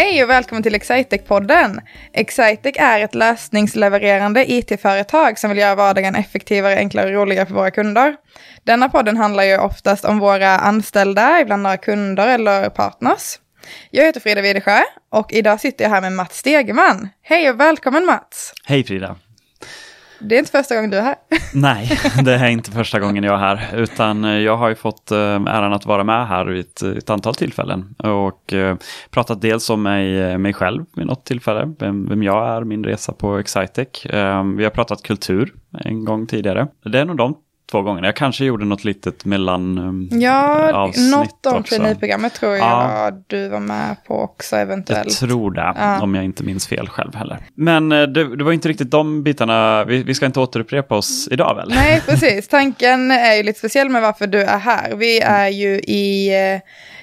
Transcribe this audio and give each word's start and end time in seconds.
Hej 0.00 0.22
och 0.24 0.30
välkommen 0.30 0.62
till 0.62 0.74
Excitec-podden. 0.74 1.80
Excitec 2.12 2.76
är 2.78 3.00
ett 3.00 3.14
lösningslevererande 3.14 4.52
it-företag 4.52 5.38
som 5.38 5.50
vill 5.50 5.58
göra 5.58 5.74
vardagen 5.74 6.14
effektivare, 6.14 6.76
enklare 6.76 7.06
och 7.06 7.12
roligare 7.12 7.46
för 7.46 7.54
våra 7.54 7.70
kunder. 7.70 8.16
Denna 8.64 8.88
podden 8.88 9.16
handlar 9.16 9.42
ju 9.42 9.58
oftast 9.58 10.04
om 10.04 10.18
våra 10.18 10.48
anställda, 10.48 11.40
ibland 11.40 11.62
några 11.62 11.76
kunder 11.76 12.28
eller 12.28 12.70
partners. 12.70 13.38
Jag 13.90 14.04
heter 14.04 14.20
Frida 14.20 14.42
Widesjö 14.42 14.80
och 15.10 15.32
idag 15.32 15.60
sitter 15.60 15.84
jag 15.84 15.90
här 15.90 16.00
med 16.00 16.12
Mats 16.12 16.36
Stegeman. 16.36 17.08
Hej 17.22 17.50
och 17.50 17.60
välkommen 17.60 18.06
Mats! 18.06 18.52
Hej 18.64 18.84
Frida! 18.84 19.16
Det 20.20 20.34
är 20.34 20.38
inte 20.38 20.50
första 20.50 20.74
gången 20.74 20.90
du 20.90 20.96
är 20.96 21.02
här. 21.02 21.16
Nej, 21.54 21.98
det 22.24 22.34
är 22.34 22.48
inte 22.48 22.70
första 22.70 23.00
gången 23.00 23.24
jag 23.24 23.34
är 23.34 23.38
här, 23.38 23.76
utan 23.76 24.24
eh, 24.24 24.30
jag 24.30 24.56
har 24.56 24.68
ju 24.68 24.74
fått 24.74 25.10
eh, 25.10 25.18
äran 25.18 25.72
att 25.72 25.86
vara 25.86 26.04
med 26.04 26.28
här 26.28 26.44
vid 26.44 26.60
ett, 26.60 26.82
ett 26.82 27.10
antal 27.10 27.34
tillfällen 27.34 27.94
och 27.98 28.52
eh, 28.52 28.76
pratat 29.10 29.40
dels 29.40 29.70
om 29.70 29.82
mig, 29.82 30.38
mig 30.38 30.52
själv 30.52 30.84
vid 30.96 31.06
något 31.06 31.24
tillfälle, 31.24 31.74
vem, 31.78 32.08
vem 32.08 32.22
jag 32.22 32.56
är, 32.56 32.64
min 32.64 32.84
resa 32.84 33.12
på 33.12 33.38
Excitec. 33.38 33.88
Vi 34.56 34.64
har 34.64 34.70
pratat 34.70 35.02
kultur 35.02 35.54
en 35.84 36.04
gång 36.04 36.26
tidigare. 36.26 36.68
Det 36.84 36.98
är 36.98 37.04
nog 37.04 37.16
de 37.16 37.36
två 37.70 37.82
gånger. 37.82 38.02
Jag 38.02 38.16
kanske 38.16 38.44
gjorde 38.44 38.64
något 38.64 38.84
litet 38.84 39.24
mellan 39.24 39.78
um, 39.78 40.08
Ja, 40.12 40.72
avsnitt 40.72 41.10
något 41.10 41.46
om 41.46 41.54
också. 41.60 41.74
traineeprogrammet 41.76 42.34
tror 42.34 42.52
jag 42.52 42.60
Ja. 42.66 43.10
du 43.26 43.48
var 43.48 43.60
med 43.60 43.96
på 44.06 44.20
också 44.20 44.56
eventuellt. 44.56 45.20
Jag 45.20 45.28
tror 45.30 45.50
det, 45.50 45.72
Ja. 45.76 46.02
om 46.02 46.14
jag 46.14 46.24
inte 46.24 46.44
minns 46.44 46.66
fel 46.68 46.88
själv 46.88 47.14
heller. 47.14 47.38
Men 47.54 47.92
eh, 47.92 48.02
det, 48.02 48.36
det 48.36 48.44
var 48.44 48.52
inte 48.52 48.68
riktigt 48.68 48.90
de 48.90 49.22
bitarna, 49.22 49.84
vi, 49.84 50.02
vi 50.02 50.14
ska 50.14 50.26
inte 50.26 50.40
återupprepa 50.40 50.96
oss 50.96 51.28
idag 51.30 51.54
väl? 51.56 51.68
Nej, 51.74 52.00
precis. 52.06 52.48
Tanken 52.48 53.10
är 53.10 53.34
ju 53.34 53.42
lite 53.42 53.58
speciell 53.58 53.88
med 53.88 54.02
varför 54.02 54.26
du 54.26 54.42
är 54.42 54.58
här. 54.58 54.94
Vi 54.96 55.20
är 55.20 55.48
ju 55.48 55.68
i 55.78 56.28
eh, 56.54 56.60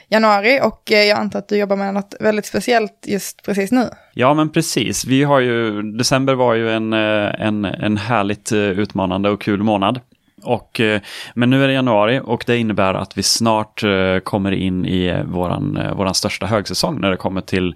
januari 0.10 0.60
och 0.64 0.92
eh, 0.92 1.04
jag 1.04 1.20
antar 1.20 1.40
att 1.40 1.50
du 1.50 1.58
jobbar 1.58 1.76
med 1.76 1.94
något 1.94 2.16
väldigt 2.20 2.46
speciellt 2.46 3.04
just 3.08 3.44
precis 3.46 3.72
nu. 3.72 3.90
Ja, 4.14 4.34
men 4.34 4.50
precis. 4.52 5.06
Vi 5.06 5.24
har 5.24 5.40
ju, 5.40 5.82
december 5.82 6.34
var 6.36 6.54
ju 6.54 6.70
en, 6.72 6.94
en, 6.94 7.66
en 7.66 7.98
härligt 7.98 8.52
utmanande 8.52 9.30
och 9.30 9.42
kul 9.42 9.64
månad. 9.64 10.00
Och, 10.44 10.80
eh, 10.80 11.02
men 11.34 11.50
nu 11.50 11.64
är 11.64 11.68
det 11.68 11.74
januari 11.74 12.22
och 12.24 12.44
det 12.48 12.58
innebär 12.58 12.94
att 12.94 13.18
vi 13.18 13.24
snart 13.24 13.84
eh, 13.84 14.20
kommer 14.24 14.52
in 14.52 14.86
i 14.86 15.06
eh, 15.06 15.24
vår 15.26 15.94
våran, 15.96 16.14
största 16.14 16.46
högsäsong 16.46 17.02
när 17.02 17.12
det 17.12 17.18
kommer 17.18 17.42
till 17.42 17.76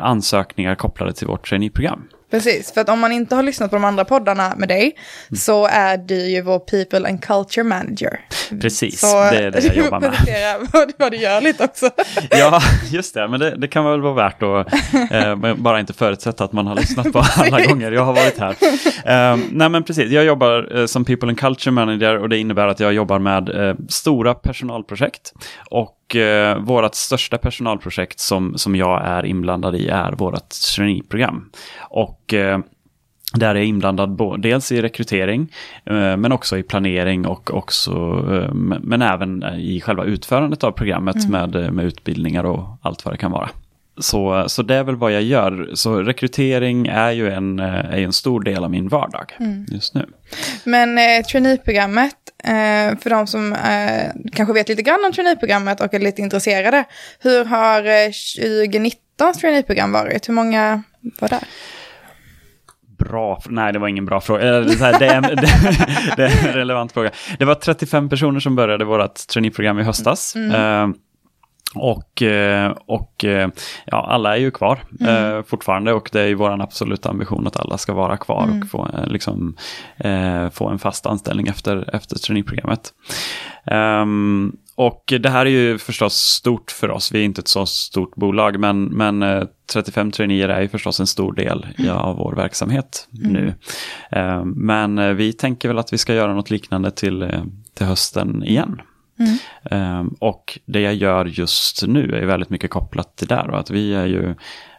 ansökningar 0.00 0.74
kopplade 0.74 1.12
till 1.12 1.26
vårt 1.26 1.48
traineeprogram. 1.48 2.08
Precis, 2.30 2.72
för 2.72 2.80
att 2.80 2.88
om 2.88 2.98
man 3.00 3.12
inte 3.12 3.34
har 3.34 3.42
lyssnat 3.42 3.70
på 3.70 3.76
de 3.76 3.84
andra 3.84 4.04
poddarna 4.04 4.54
med 4.56 4.68
dig 4.68 4.92
så 5.36 5.66
är 5.66 5.96
du 5.96 6.14
ju 6.30 6.42
vår 6.42 6.58
people 6.58 7.08
and 7.08 7.22
culture 7.24 7.64
manager. 7.64 8.20
Precis, 8.60 9.00
Så 9.00 9.06
det 9.06 9.38
är 9.38 9.50
det 9.50 9.64
jag 9.64 9.76
jobbar 9.76 10.00
med. 10.00 10.10
presentera 10.10 10.58
vad, 10.72 10.92
vad 10.98 11.12
du 11.12 11.16
gör 11.16 11.40
lite 11.40 11.64
också. 11.64 11.90
Ja, 12.30 12.60
just 12.90 13.14
det, 13.14 13.28
men 13.28 13.40
det, 13.40 13.56
det 13.56 13.68
kan 13.68 13.84
väl 13.84 14.00
vara 14.00 14.14
värt 14.14 14.42
att 14.42 15.12
eh, 15.12 15.54
bara 15.62 15.80
inte 15.80 15.92
förutsätta 15.92 16.44
att 16.44 16.52
man 16.52 16.66
har 16.66 16.74
lyssnat 16.74 17.12
på 17.12 17.24
alla 17.36 17.64
gånger 17.64 17.92
jag 17.92 18.04
har 18.04 18.12
varit 18.12 18.38
här. 18.38 18.50
Eh, 19.32 19.38
nej, 19.50 19.68
men 19.68 19.82
precis, 19.82 20.10
jag 20.12 20.24
jobbar 20.24 20.78
eh, 20.78 20.86
som 20.86 21.04
People 21.04 21.28
and 21.28 21.38
Culture 21.40 21.72
Manager 21.72 22.18
och 22.18 22.28
det 22.28 22.38
innebär 22.38 22.66
att 22.68 22.80
jag 22.80 22.92
jobbar 22.92 23.18
med 23.18 23.68
eh, 23.68 23.74
stora 23.88 24.34
personalprojekt. 24.34 25.32
Och 25.70 25.96
eh, 26.16 26.58
vårt 26.58 26.94
största 26.94 27.38
personalprojekt 27.38 28.20
som, 28.20 28.58
som 28.58 28.76
jag 28.76 29.04
är 29.04 29.26
inblandad 29.26 29.74
i 29.74 29.88
är 29.88 30.12
vårt 30.12 30.48
traineeprogram. 30.74 31.50
Och 31.80 32.34
eh, 32.34 32.58
där 33.34 33.48
är 33.48 33.54
jag 33.54 33.64
inblandad 33.64 34.20
dels 34.38 34.72
i 34.72 34.82
rekrytering, 34.82 35.52
eh, 35.84 36.16
men 36.16 36.32
också 36.32 36.58
i 36.58 36.62
planering 36.62 37.26
och 37.26 37.54
också, 37.54 37.92
eh, 38.32 38.54
men 38.82 39.02
även 39.02 39.44
i 39.44 39.80
själva 39.80 40.04
utförandet 40.04 40.64
av 40.64 40.70
programmet 40.70 41.28
med, 41.28 41.56
eh, 41.56 41.70
med 41.70 41.84
utbildningar 41.84 42.44
och 42.44 42.78
allt 42.82 43.04
vad 43.04 43.14
det 43.14 43.18
kan 43.18 43.30
vara. 43.30 43.48
Så, 43.98 44.44
så 44.48 44.62
det 44.62 44.74
är 44.74 44.84
väl 44.84 44.96
vad 44.96 45.12
jag 45.12 45.22
gör. 45.22 45.70
Så 45.74 46.02
rekrytering 46.02 46.86
är 46.86 47.10
ju 47.10 47.30
en, 47.30 47.58
eh, 47.58 47.74
är 47.74 47.98
en 47.98 48.12
stor 48.12 48.40
del 48.40 48.64
av 48.64 48.70
min 48.70 48.88
vardag 48.88 49.32
just 49.68 49.94
nu. 49.94 50.06
Men 50.64 50.98
eh, 50.98 51.24
traineeprogrammet, 51.30 52.16
eh, 52.44 52.98
för 52.98 53.10
de 53.10 53.26
som 53.26 53.52
eh, 53.52 54.30
kanske 54.32 54.52
vet 54.54 54.68
lite 54.68 54.82
grann 54.82 55.04
om 55.04 55.12
traineeprogrammet 55.12 55.80
och 55.80 55.94
är 55.94 55.98
lite 55.98 56.22
intresserade, 56.22 56.84
hur 57.20 57.44
har 57.44 57.78
eh, 57.78 58.10
2019 58.62 59.32
traineeprogram 59.40 59.92
varit? 59.92 60.28
Hur 60.28 60.34
många 60.34 60.82
var 61.20 61.28
där? 61.28 61.42
Bra, 62.98 63.42
nej 63.46 63.72
det 63.72 63.78
var 63.78 63.88
ingen 63.88 64.04
bra 64.04 64.20
fråga. 64.20 64.42
Eller, 64.42 64.60
det, 64.60 64.72
är 64.72 64.76
så 64.76 64.84
här, 64.84 64.98
det, 64.98 65.06
är, 65.06 65.20
det, 66.16 66.22
är 66.22 66.48
en 66.48 66.54
relevant 66.54 66.92
fråga. 66.92 67.10
Det 67.38 67.44
var 67.44 67.54
35 67.54 68.08
personer 68.08 68.40
som 68.40 68.56
började 68.56 68.84
vårt 68.84 69.14
traineeprogram 69.14 69.78
i 69.78 69.82
höstas. 69.82 70.36
Eh, 70.36 70.88
och 71.74 72.22
eh, 72.22 72.70
och 72.86 73.24
eh, 73.24 73.48
ja, 73.86 74.06
alla 74.10 74.36
är 74.36 74.40
ju 74.40 74.50
kvar 74.50 74.78
eh, 75.00 75.42
fortfarande 75.42 75.92
och 75.92 76.08
det 76.12 76.20
är 76.20 76.26
ju 76.26 76.34
vår 76.34 76.62
absoluta 76.62 77.08
ambition 77.10 77.46
att 77.46 77.56
alla 77.60 77.78
ska 77.78 77.92
vara 77.94 78.16
kvar 78.16 78.48
och 78.62 78.70
få, 78.70 78.88
eh, 78.94 79.06
liksom, 79.06 79.56
eh, 79.96 80.50
få 80.50 80.68
en 80.68 80.78
fast 80.78 81.06
anställning 81.06 81.46
efter, 81.46 81.94
efter 81.94 82.16
traineeprogrammet. 82.18 82.92
Ehm, 83.66 84.52
och 84.76 85.12
det 85.20 85.28
här 85.30 85.46
är 85.46 85.50
ju 85.50 85.78
förstås 85.78 86.14
stort 86.14 86.70
för 86.70 86.90
oss. 86.90 87.12
Vi 87.12 87.20
är 87.20 87.24
inte 87.24 87.40
ett 87.40 87.48
så 87.48 87.66
stort 87.66 88.14
bolag, 88.16 88.58
men, 88.60 88.84
men 88.84 89.22
eh, 89.22 89.42
35 89.72 90.10
traineer 90.10 90.48
är 90.48 90.60
ju 90.60 90.68
förstås 90.68 91.00
en 91.00 91.06
stor 91.06 91.32
del 91.32 91.66
i- 91.78 91.88
av 91.88 92.16
vår 92.16 92.32
verksamhet 92.36 93.08
nu. 93.10 93.54
Ehm, 94.10 94.48
men 94.56 95.16
vi 95.16 95.32
tänker 95.32 95.68
väl 95.68 95.78
att 95.78 95.92
vi 95.92 95.98
ska 95.98 96.14
göra 96.14 96.34
något 96.34 96.50
liknande 96.50 96.90
till, 96.90 97.30
till 97.74 97.86
hösten 97.86 98.44
igen. 98.44 98.80
Ehm, 99.70 100.08
och 100.18 100.58
det 100.64 100.80
jag 100.80 100.94
gör 100.94 101.24
just 101.24 101.86
nu 101.86 102.16
är 102.16 102.26
väldigt 102.26 102.50
mycket 102.50 102.70
kopplat 102.70 103.16
till 103.16 103.28
det. 103.28 103.40
Och 103.40 103.58
att 103.58 103.70
vi 103.70 103.94
är 103.94 104.06
ju 104.06 104.34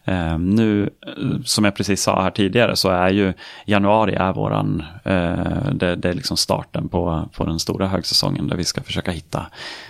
ehm, 0.05 0.49
nu, 0.49 0.89
eh, 1.07 1.41
som 1.45 1.65
jag 1.65 1.75
precis 1.75 2.01
sa 2.01 2.21
här 2.21 2.31
tidigare, 2.31 2.75
så 2.75 2.89
är 2.89 3.09
ju 3.09 3.33
januari 3.65 4.15
är 4.15 4.33
våran, 4.33 4.83
eh, 5.03 5.71
det, 5.73 5.95
det 5.95 6.09
är 6.09 6.13
liksom 6.13 6.37
starten 6.37 6.89
på, 6.89 7.29
på 7.33 7.45
den 7.45 7.59
stora 7.59 7.87
högsäsongen 7.87 8.47
där 8.47 8.57
vi 8.57 8.63
ska 8.63 8.81
försöka 8.81 9.11
hitta 9.11 9.45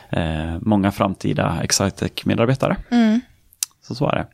eh, 0.09 0.55
många 0.61 0.91
framtida 0.91 1.57
Excitec-medarbetare. 1.63 2.75
Så 3.87 3.95
så 3.95 4.09
är 4.09 4.15
det. 4.15 4.25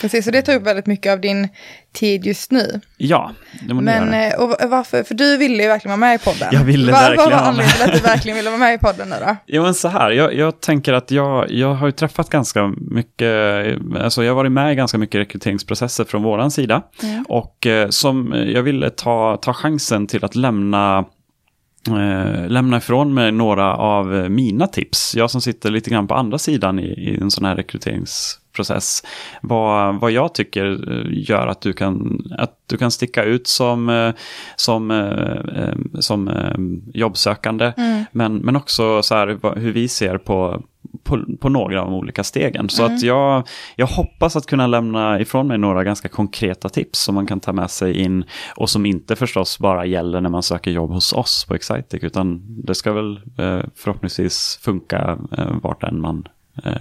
Precis, 0.00 0.26
och 0.26 0.32
det 0.32 0.42
tar 0.42 0.54
upp 0.54 0.66
väldigt 0.66 0.86
mycket 0.86 1.12
av 1.12 1.20
din 1.20 1.48
tid 1.94 2.26
just 2.26 2.50
nu. 2.50 2.80
Ja, 2.96 3.30
det 3.68 3.74
må 3.74 3.80
ni 3.80 3.84
Men 3.84 4.06
göra. 4.06 4.24
eh, 4.26 4.40
och 4.40 4.70
varför, 4.70 5.02
för 5.02 5.14
du 5.14 5.36
ville 5.36 5.62
ju 5.62 5.68
verkligen 5.68 6.00
vara 6.00 6.10
med 6.10 6.20
i 6.20 6.24
podden. 6.24 6.48
Jag 6.52 6.60
ville 6.64 6.92
Vad- 6.92 7.00
verkligen 7.00 7.16
Vad 7.24 7.32
var 7.32 7.38
vara 7.38 7.48
anledningen 7.48 7.72
till 7.76 7.86
med. 7.86 7.94
att 7.96 8.02
du 8.02 8.08
verkligen 8.08 8.36
ville 8.36 8.50
vara 8.50 8.58
med 8.60 8.74
i 8.74 8.78
podden 8.78 9.08
nu 9.08 9.16
då? 9.26 9.36
Jo 9.46 9.62
men 9.62 9.74
så 9.74 9.88
här, 9.88 10.10
jag, 10.10 10.34
jag 10.34 10.60
tänker 10.60 10.92
att 10.92 11.10
jag, 11.10 11.50
jag 11.50 11.74
har 11.74 11.86
ju 11.86 11.92
träffat 11.92 12.30
ganska 12.30 12.72
mycket, 12.90 13.28
alltså 14.00 14.24
jag 14.24 14.30
har 14.30 14.36
varit 14.36 14.52
med 14.52 14.72
i 14.72 14.74
ganska 14.74 14.98
mycket 14.98 15.18
rekryteringsprocesser 15.20 16.04
från 16.04 16.22
våran 16.22 16.50
sida. 16.50 16.82
Och 17.28 17.66
eh, 17.66 17.88
som 17.88 18.32
jag 18.46 18.62
ville 18.62 18.90
ta, 18.90 19.36
ta 19.42 19.52
chansen 19.52 20.06
till 20.06 20.24
att 20.24 20.34
lämna 20.34 21.04
eh, 21.88 22.48
lämna 22.48 22.76
ifrån 22.76 23.14
mig 23.14 23.32
några 23.32 23.76
av 23.76 24.14
eh, 24.16 24.28
mina 24.28 24.66
tips. 24.66 25.14
Jag 25.16 25.30
som 25.30 25.40
sitter 25.40 25.70
lite 25.70 25.90
grann 25.90 26.08
på 26.08 26.14
andra 26.14 26.38
sidan 26.38 26.78
i, 26.78 26.82
i 26.82 27.18
en 27.20 27.30
sån 27.30 27.44
här 27.44 27.56
rekryteringsprocess. 28.56 29.02
Vad, 29.42 30.00
vad 30.00 30.10
jag 30.10 30.34
tycker 30.34 30.92
eh, 30.92 31.30
gör 31.30 31.46
att 31.46 31.60
du 31.60 31.72
kan, 31.72 32.22
att 32.38 32.52
du 32.66 32.76
kan 32.76 32.90
sticka 32.90 33.24
ut 33.24 33.46
som, 33.46 33.88
eh, 33.88 34.14
som, 34.56 34.90
eh, 34.90 36.00
som 36.00 36.30
jobbsökande. 36.94 37.72
Men, 38.12 38.36
men 38.36 38.56
också 38.56 39.02
så 39.02 39.14
här, 39.14 39.58
hur 39.60 39.72
vi 39.72 39.88
ser 39.88 40.18
på, 40.18 40.62
på, 41.04 41.24
på 41.40 41.48
några 41.48 41.80
av 41.80 41.86
de 41.86 41.94
olika 41.94 42.24
stegen. 42.24 42.68
Så 42.68 42.84
att 42.84 43.02
jag, 43.02 43.48
jag 43.76 43.86
hoppas 43.86 44.36
att 44.36 44.46
kunna 44.46 44.66
lämna 44.66 45.20
ifrån 45.20 45.46
mig 45.46 45.58
några 45.58 45.84
ganska 45.84 46.08
konkreta 46.08 46.68
tips 46.68 46.98
som 46.98 47.14
man 47.14 47.26
kan 47.26 47.40
ta 47.40 47.52
med 47.52 47.70
sig 47.70 48.00
in 48.00 48.24
och 48.56 48.70
som 48.70 48.86
inte 48.86 49.16
förstås 49.16 49.58
bara 49.58 49.86
gäller 49.86 50.20
när 50.20 50.30
man 50.30 50.42
söker 50.42 50.70
jobb 50.70 50.90
hos 50.90 51.12
oss 51.12 51.44
på 51.48 51.54
Excitec 51.54 52.04
utan 52.04 52.42
det 52.64 52.74
ska 52.74 52.92
väl 52.92 53.20
eh, 53.38 53.60
förhoppningsvis 53.74 54.58
funka 54.62 55.18
eh, 55.38 55.56
vart 55.62 55.82
än 55.82 56.00
man 56.00 56.24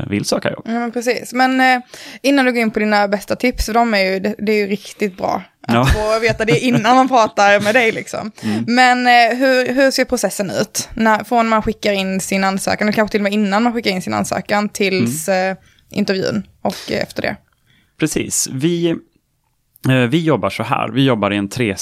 vill 0.09 0.25
söka 0.25 0.51
jobb. 0.51 0.63
Ja, 0.65 0.71
men 0.71 0.91
precis. 0.91 1.33
Men 1.33 1.61
eh, 1.61 1.79
innan 2.21 2.45
du 2.45 2.51
går 2.51 2.61
in 2.61 2.71
på 2.71 2.79
dina 2.79 3.07
bästa 3.07 3.35
tips, 3.35 3.65
för 3.65 3.73
de 3.73 3.93
är 3.93 3.99
ju, 3.99 4.19
det, 4.19 4.51
är 4.51 4.57
ju 4.57 4.67
riktigt 4.67 5.17
bra 5.17 5.43
att 5.67 5.73
Ja. 5.73 5.85
få 5.85 6.19
veta 6.19 6.45
det 6.45 6.59
innan 6.59 6.95
man 6.95 7.07
pratar 7.07 7.59
med 7.59 7.75
dig 7.75 7.91
liksom. 7.91 8.31
Men 8.67 9.07
eh, 9.07 9.37
hur, 9.37 9.73
hur 9.73 9.91
ser 9.91 10.05
processen 10.05 10.51
ut? 10.51 10.89
När, 10.93 11.23
från 11.23 11.47
man 11.47 11.61
skickar 11.61 11.93
in 11.93 12.19
sin 12.21 12.43
ansökan, 12.43 12.87
eller 12.87 12.95
kanske 12.95 13.11
till 13.11 13.19
och 13.21 13.23
med 13.23 13.33
innan 13.33 13.63
man 13.63 13.73
skickar 13.73 13.91
in 13.91 14.01
sin 14.01 14.13
ansökan, 14.13 14.69
tills 14.69 15.29
eh, 15.29 15.55
intervjun 15.91 16.47
och 16.61 16.91
eh, 16.91 17.01
efter 17.03 17.21
det? 17.21 17.35
Precis. 17.99 18.47
Vi, 18.51 18.89
eh, 18.89 18.95
vi 20.09 20.23
jobbar 20.23 20.49
så 20.49 20.63
här. 20.63 20.89
Vi 20.89 21.05
jobbar 21.05 21.31
i 21.31 21.37
en, 21.37 21.49
tre, 21.49 21.75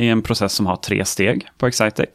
i 0.00 0.08
en 0.08 0.22
process 0.22 0.52
som 0.52 0.66
har 0.66 0.76
tre 0.76 1.04
steg 1.04 1.46
på 1.58 1.66
Excitec. 1.66 2.08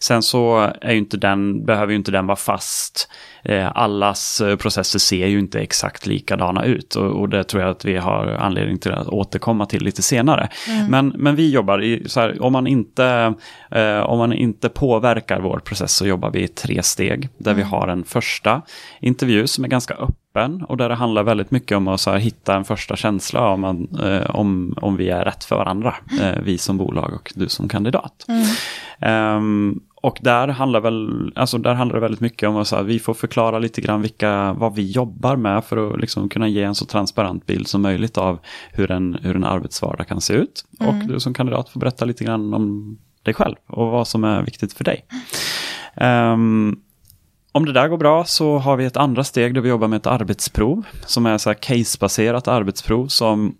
Sen 0.00 0.22
så 0.22 0.72
är 0.80 0.94
inte 0.94 1.16
den, 1.16 1.64
behöver 1.64 1.92
ju 1.92 1.96
inte 1.96 2.10
den 2.10 2.26
vara 2.26 2.36
fast. 2.36 3.08
Eh, 3.44 3.70
Allas 3.74 4.40
eh, 4.40 4.56
processer 4.56 4.98
ser 4.98 5.26
ju 5.26 5.38
inte 5.38 5.60
exakt 5.60 6.06
likadana 6.06 6.64
ut 6.64 6.94
och, 6.94 7.20
och 7.20 7.28
det 7.28 7.44
tror 7.44 7.62
jag 7.62 7.70
att 7.70 7.84
vi 7.84 7.96
har 7.96 8.26
anledning 8.26 8.78
till 8.78 8.92
att 8.92 9.08
återkomma 9.08 9.66
till 9.66 9.84
lite 9.84 10.02
senare. 10.02 10.48
Men, 10.88 11.08
men 11.08 11.36
vi 11.36 11.50
jobbar 11.50 11.82
i, 11.82 12.08
så 12.08 12.20
här, 12.20 12.42
om 12.42 12.52
man, 12.52 12.66
inte, 12.66 13.34
eh, 13.70 14.00
om 14.00 14.18
man 14.18 14.32
inte 14.32 14.68
påverkar 14.68 15.40
vår 15.40 15.58
process 15.58 15.92
så 15.92 16.06
jobbar 16.06 16.30
vi 16.30 16.42
i 16.42 16.48
tre 16.48 16.82
steg 16.82 17.28
där 17.38 17.54
vi 17.54 17.62
har 17.62 17.88
en 17.88 18.04
första 18.04 18.62
intervju 19.00 19.46
som 19.46 19.64
är 19.64 19.68
ganska 19.68 19.94
öppen 19.94 20.21
öppen 20.32 20.62
och 20.62 20.76
där 20.76 20.88
det 20.88 20.94
handlar 20.94 21.22
väldigt 21.22 21.50
mycket 21.50 21.76
om 21.76 21.88
att 21.88 22.00
så 22.00 22.10
här, 22.10 22.18
hitta 22.18 22.56
en 22.56 22.64
första 22.64 22.96
känsla 22.96 23.48
om, 23.48 23.60
man, 23.60 23.88
eh, 24.02 24.30
om, 24.30 24.74
om 24.82 24.96
vi 24.96 25.10
är 25.10 25.24
rätt 25.24 25.44
för 25.44 25.56
varandra. 25.56 25.94
Eh, 26.20 26.42
vi 26.42 26.58
som 26.58 26.78
bolag 26.78 27.14
och 27.14 27.32
du 27.36 27.48
som 27.48 27.68
kandidat. 27.68 28.26
Um, 29.06 29.80
och 29.94 30.18
där 30.20 30.48
handlar, 30.48 30.80
väl, 30.80 31.32
alltså 31.36 31.58
där 31.58 31.74
handlar 31.74 31.94
det 31.94 32.00
väldigt 32.00 32.20
mycket 32.20 32.48
om 32.48 32.56
att 32.56 32.72
vi 32.84 32.98
får 32.98 33.14
förklara 33.14 33.58
lite 33.58 33.80
grann 33.80 34.02
vilka, 34.02 34.52
vad 34.52 34.74
vi 34.74 34.90
jobbar 34.90 35.36
med 35.36 35.64
för 35.64 35.94
att 35.94 36.00
liksom 36.00 36.28
kunna 36.28 36.48
ge 36.48 36.62
en 36.62 36.74
så 36.74 36.84
transparent 36.84 37.46
bild 37.46 37.68
som 37.68 37.82
möjligt 37.82 38.18
av 38.18 38.38
hur 38.72 38.90
en, 38.90 39.18
hur 39.22 39.36
en 39.36 39.44
arbetsvardag 39.44 40.08
kan 40.08 40.20
se 40.20 40.34
ut. 40.34 40.64
Och 40.80 40.94
du 40.94 41.20
som 41.20 41.34
kandidat 41.34 41.68
får 41.68 41.80
berätta 41.80 42.04
lite 42.04 42.24
grann 42.24 42.54
om 42.54 42.98
dig 43.22 43.34
själv 43.34 43.56
och 43.66 43.86
vad 43.86 44.08
som 44.08 44.24
är 44.24 44.42
viktigt 44.42 44.72
för 44.72 44.84
dig. 44.84 45.04
Um, 45.96 46.80
om 47.52 47.64
det 47.64 47.72
där 47.72 47.88
går 47.88 47.98
bra 47.98 48.24
så 48.24 48.58
har 48.58 48.76
vi 48.76 48.84
ett 48.84 48.96
andra 48.96 49.24
steg 49.24 49.54
där 49.54 49.60
vi 49.60 49.68
jobbar 49.68 49.88
med 49.88 49.96
ett 49.96 50.06
arbetsprov 50.06 50.86
som 51.06 51.26
är 51.26 51.38
så 51.38 51.50
här 51.50 51.54
casebaserat 51.54 52.48
arbetsprov 52.48 53.06
som 53.06 53.54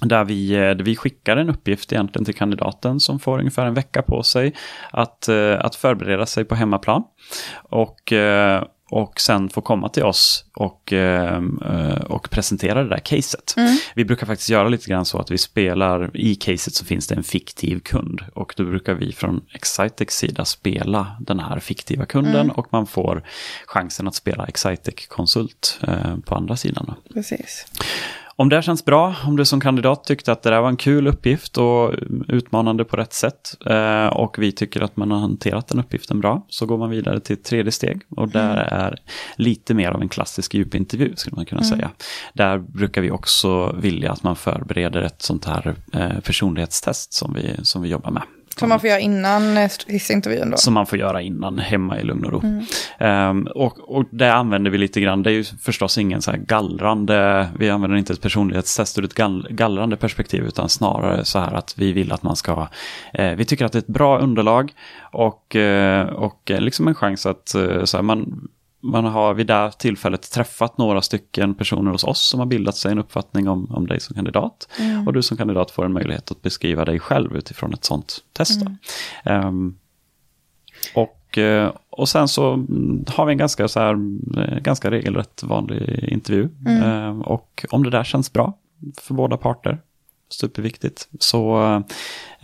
där 0.00 0.24
vi, 0.24 0.52
eh, 0.52 0.60
där 0.60 0.84
vi 0.84 0.96
skickar 0.96 1.36
en 1.36 1.50
uppgift 1.50 1.92
egentligen 1.92 2.24
till 2.24 2.34
kandidaten 2.34 3.00
som 3.00 3.18
får 3.18 3.38
ungefär 3.38 3.66
en 3.66 3.74
vecka 3.74 4.02
på 4.02 4.22
sig 4.22 4.54
att, 4.90 5.28
eh, 5.28 5.54
att 5.60 5.74
förbereda 5.74 6.26
sig 6.26 6.44
på 6.44 6.54
hemmaplan. 6.54 7.02
Och, 7.62 8.12
eh, 8.12 8.64
och 8.90 9.20
sen 9.20 9.48
få 9.48 9.60
komma 9.60 9.88
till 9.88 10.02
oss 10.02 10.44
och, 10.54 10.92
och 12.06 12.30
presentera 12.30 12.82
det 12.82 12.88
där 12.88 12.98
caset. 12.98 13.54
Mm. 13.56 13.76
Vi 13.94 14.04
brukar 14.04 14.26
faktiskt 14.26 14.50
göra 14.50 14.68
lite 14.68 14.86
grann 14.86 15.04
så 15.04 15.18
att 15.18 15.30
vi 15.30 15.38
spelar, 15.38 16.16
i 16.16 16.34
caset 16.34 16.74
så 16.74 16.84
finns 16.84 17.06
det 17.06 17.14
en 17.14 17.22
fiktiv 17.22 17.80
kund 17.80 18.22
och 18.34 18.54
då 18.56 18.64
brukar 18.64 18.94
vi 18.94 19.12
från 19.12 19.40
Excitex 19.54 20.16
sida 20.16 20.44
spela 20.44 21.16
den 21.20 21.40
här 21.40 21.60
fiktiva 21.60 22.06
kunden 22.06 22.34
mm. 22.34 22.50
och 22.50 22.66
man 22.70 22.86
får 22.86 23.22
chansen 23.66 24.08
att 24.08 24.14
spela 24.14 24.46
Excitec 24.46 25.06
konsult 25.08 25.80
på 26.24 26.34
andra 26.34 26.56
sidan. 26.56 26.94
Precis. 27.14 27.66
Om 28.38 28.48
det 28.48 28.62
känns 28.62 28.84
bra, 28.84 29.16
om 29.26 29.36
du 29.36 29.44
som 29.44 29.60
kandidat 29.60 30.04
tyckte 30.04 30.32
att 30.32 30.42
det 30.42 30.50
där 30.50 30.60
var 30.60 30.68
en 30.68 30.76
kul 30.76 31.06
uppgift 31.06 31.58
och 31.58 31.94
utmanande 32.28 32.84
på 32.84 32.96
rätt 32.96 33.12
sätt 33.12 33.56
eh, 33.66 34.06
och 34.06 34.38
vi 34.38 34.52
tycker 34.52 34.80
att 34.80 34.96
man 34.96 35.10
har 35.10 35.18
hanterat 35.18 35.68
den 35.68 35.80
uppgiften 35.80 36.20
bra 36.20 36.46
så 36.48 36.66
går 36.66 36.78
man 36.78 36.90
vidare 36.90 37.20
till 37.20 37.34
ett 37.34 37.44
tredje 37.44 37.72
steg 37.72 38.00
och 38.08 38.28
där 38.28 38.52
mm. 38.52 38.80
är 38.80 38.98
lite 39.36 39.74
mer 39.74 39.90
av 39.90 40.02
en 40.02 40.08
klassisk 40.08 40.54
djupintervju 40.54 41.16
skulle 41.16 41.36
man 41.36 41.46
kunna 41.46 41.62
mm. 41.62 41.70
säga. 41.70 41.90
Där 42.32 42.58
brukar 42.58 43.02
vi 43.02 43.10
också 43.10 43.72
vilja 43.72 44.12
att 44.12 44.22
man 44.22 44.36
förbereder 44.36 45.02
ett 45.02 45.22
sånt 45.22 45.44
här 45.44 45.74
eh, 45.92 46.20
personlighetstest 46.20 47.12
som 47.12 47.34
vi, 47.34 47.56
som 47.62 47.82
vi 47.82 47.88
jobbar 47.88 48.10
med. 48.10 48.22
Som 48.58 48.68
man 48.68 48.80
får 48.80 48.88
göra 48.88 49.00
innan 49.00 49.56
eh, 49.56 49.68
sista 49.68 50.12
intervjun 50.12 50.50
då? 50.50 50.56
Som 50.56 50.74
man 50.74 50.86
får 50.86 50.98
göra 50.98 51.22
innan, 51.22 51.58
hemma 51.58 52.00
i 52.00 52.04
lugn 52.04 52.24
och 52.24 52.32
ro. 52.32 52.42
Mm. 52.98 53.28
Um, 53.30 53.46
och, 53.54 53.96
och 53.96 54.04
det 54.10 54.32
använder 54.34 54.70
vi 54.70 54.78
lite 54.78 55.00
grann, 55.00 55.22
det 55.22 55.30
är 55.30 55.34
ju 55.34 55.44
förstås 55.44 55.98
ingen 55.98 56.22
så 56.22 56.30
här 56.30 56.38
gallrande, 56.38 57.48
vi 57.58 57.70
använder 57.70 57.96
inte 57.96 58.12
ett 58.12 58.20
personlighetstest 58.20 58.98
ur 58.98 59.04
ett 59.04 59.14
gall, 59.14 59.46
gallrande 59.50 59.96
perspektiv, 59.96 60.44
utan 60.44 60.68
snarare 60.68 61.24
så 61.24 61.38
här 61.38 61.52
att 61.52 61.74
vi 61.78 61.92
vill 61.92 62.12
att 62.12 62.22
man 62.22 62.36
ska, 62.36 62.68
eh, 63.14 63.30
vi 63.30 63.44
tycker 63.44 63.64
att 63.64 63.72
det 63.72 63.78
är 63.78 63.82
ett 63.82 63.86
bra 63.86 64.18
underlag 64.18 64.72
och, 65.12 65.56
eh, 65.56 66.06
och 66.06 66.50
liksom 66.58 66.88
en 66.88 66.94
chans 66.94 67.26
att 67.26 67.54
eh, 67.54 67.84
så 67.84 67.96
här, 67.96 68.02
man 68.02 68.48
man 68.80 69.04
har 69.04 69.34
vid 69.34 69.46
det 69.46 69.72
tillfället 69.78 70.30
träffat 70.30 70.78
några 70.78 71.02
stycken 71.02 71.54
personer 71.54 71.90
hos 71.90 72.04
oss 72.04 72.28
som 72.28 72.40
har 72.40 72.46
bildat 72.46 72.76
sig 72.76 72.92
en 72.92 72.98
uppfattning 72.98 73.48
om, 73.48 73.70
om 73.70 73.86
dig 73.86 74.00
som 74.00 74.14
kandidat. 74.14 74.68
Mm. 74.78 75.06
Och 75.06 75.12
du 75.12 75.22
som 75.22 75.36
kandidat 75.36 75.70
får 75.70 75.84
en 75.84 75.92
möjlighet 75.92 76.30
att 76.30 76.42
beskriva 76.42 76.84
dig 76.84 77.00
själv 77.00 77.36
utifrån 77.36 77.74
ett 77.74 77.84
sånt 77.84 78.18
test. 78.32 78.62
Mm. 79.24 79.46
Um, 79.46 79.78
och, 80.94 81.38
eh, 81.38 81.72
och 81.90 82.08
sen 82.08 82.28
så 82.28 82.66
har 83.06 83.26
vi 83.26 83.32
en 83.32 83.38
ganska, 83.38 83.68
så 83.68 83.80
här, 83.80 83.94
eh, 84.38 84.58
ganska 84.58 84.90
regelrätt 84.90 85.42
vanlig 85.42 86.08
intervju. 86.12 86.48
Mm. 86.66 87.08
Um, 87.10 87.22
och 87.22 87.66
om 87.70 87.82
det 87.82 87.90
där 87.90 88.04
känns 88.04 88.32
bra 88.32 88.58
för 88.98 89.14
båda 89.14 89.36
parter, 89.36 89.80
superviktigt, 90.28 91.08
så, 91.20 91.56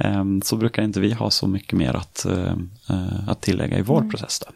um, 0.05 0.43
så 0.43 0.57
brukar 0.57 0.83
inte 0.83 1.01
vi 1.01 1.13
ha 1.13 1.31
så 1.31 1.47
mycket 1.47 1.79
mer 1.79 1.97
att, 1.97 2.27
uh, 2.31 3.29
att 3.29 3.43
tillägga 3.43 3.79
i 3.79 3.83
vår 3.83 3.99
mm. 3.99 4.11
process. 4.11 4.41
Då. 4.47 4.53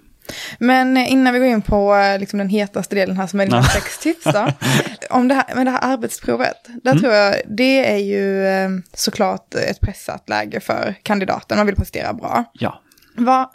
Men 0.58 0.96
innan 0.96 1.32
vi 1.32 1.38
går 1.38 1.48
in 1.48 1.62
på 1.62 1.96
eh, 1.96 2.18
liksom, 2.18 2.38
den 2.38 2.48
hetaste 2.48 2.94
delen 2.94 3.16
här 3.16 3.26
som 3.26 3.40
är 3.40 3.44
dina 3.46 3.62
sex 3.62 3.98
tips 3.98 4.24
då. 4.24 4.48
Om 5.10 5.28
det 5.28 5.34
här, 5.34 5.54
med 5.54 5.66
det 5.66 5.70
här 5.70 5.92
arbetsprovet, 5.92 6.56
där 6.82 6.90
mm. 6.90 7.02
tror 7.02 7.14
jag 7.14 7.34
det 7.46 7.92
är 7.92 7.98
ju 7.98 8.46
eh, 8.46 8.68
såklart 8.94 9.54
ett 9.54 9.80
pressat 9.80 10.28
läge 10.28 10.60
för 10.60 10.94
kandidaten, 11.02 11.56
man 11.56 11.66
vill 11.66 11.76
prestera 11.76 12.12
bra. 12.12 12.44
Ja. 12.52 12.82
Vad, 13.16 13.48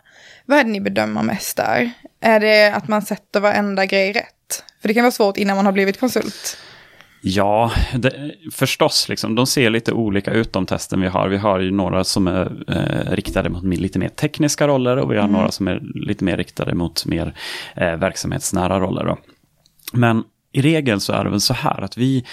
vad 0.45 0.59
är 0.59 0.63
det 0.63 0.69
ni 0.69 0.81
bedömer 0.81 1.23
mest 1.23 1.57
där? 1.57 1.91
Är 2.21 2.39
det 2.39 2.67
att 2.67 2.87
man 2.87 3.01
sätter 3.01 3.39
varenda 3.39 3.85
grej 3.85 4.11
rätt? 4.11 4.63
För 4.81 4.87
det 4.87 4.93
kan 4.93 5.03
vara 5.03 5.11
svårt 5.11 5.37
innan 5.37 5.55
man 5.55 5.65
har 5.65 5.73
blivit 5.73 5.99
konsult. 5.99 6.57
Ja, 7.23 7.71
det, 7.95 8.31
förstås. 8.51 9.09
Liksom, 9.09 9.35
de 9.35 9.47
ser 9.47 9.69
lite 9.69 9.93
olika 9.93 10.31
ut 10.31 10.53
de 10.53 10.65
testen 10.65 11.01
vi 11.01 11.07
har. 11.07 11.27
Vi 11.27 11.37
har 11.37 11.59
ju 11.59 11.71
några 11.71 12.03
som 12.03 12.27
är 12.27 12.63
eh, 12.67 13.11
riktade 13.11 13.49
mot 13.49 13.63
lite 13.63 13.99
mer 13.99 14.09
tekniska 14.09 14.67
roller 14.67 14.97
och 14.97 15.11
vi 15.11 15.15
har 15.15 15.23
mm. 15.23 15.35
några 15.35 15.51
som 15.51 15.67
är 15.67 15.81
lite 15.95 16.23
mer 16.23 16.37
riktade 16.37 16.75
mot 16.75 17.05
mer 17.05 17.33
eh, 17.75 17.95
verksamhetsnära 17.95 18.79
roller. 18.79 19.05
Då. 19.05 19.17
Men 19.93 20.23
i 20.51 20.61
regel 20.61 20.99
så 20.99 21.13
är 21.13 21.23
det 21.23 21.29
väl 21.29 21.41
så 21.41 21.53
här 21.53 21.81
att 21.81 21.97
vi, 21.97 22.25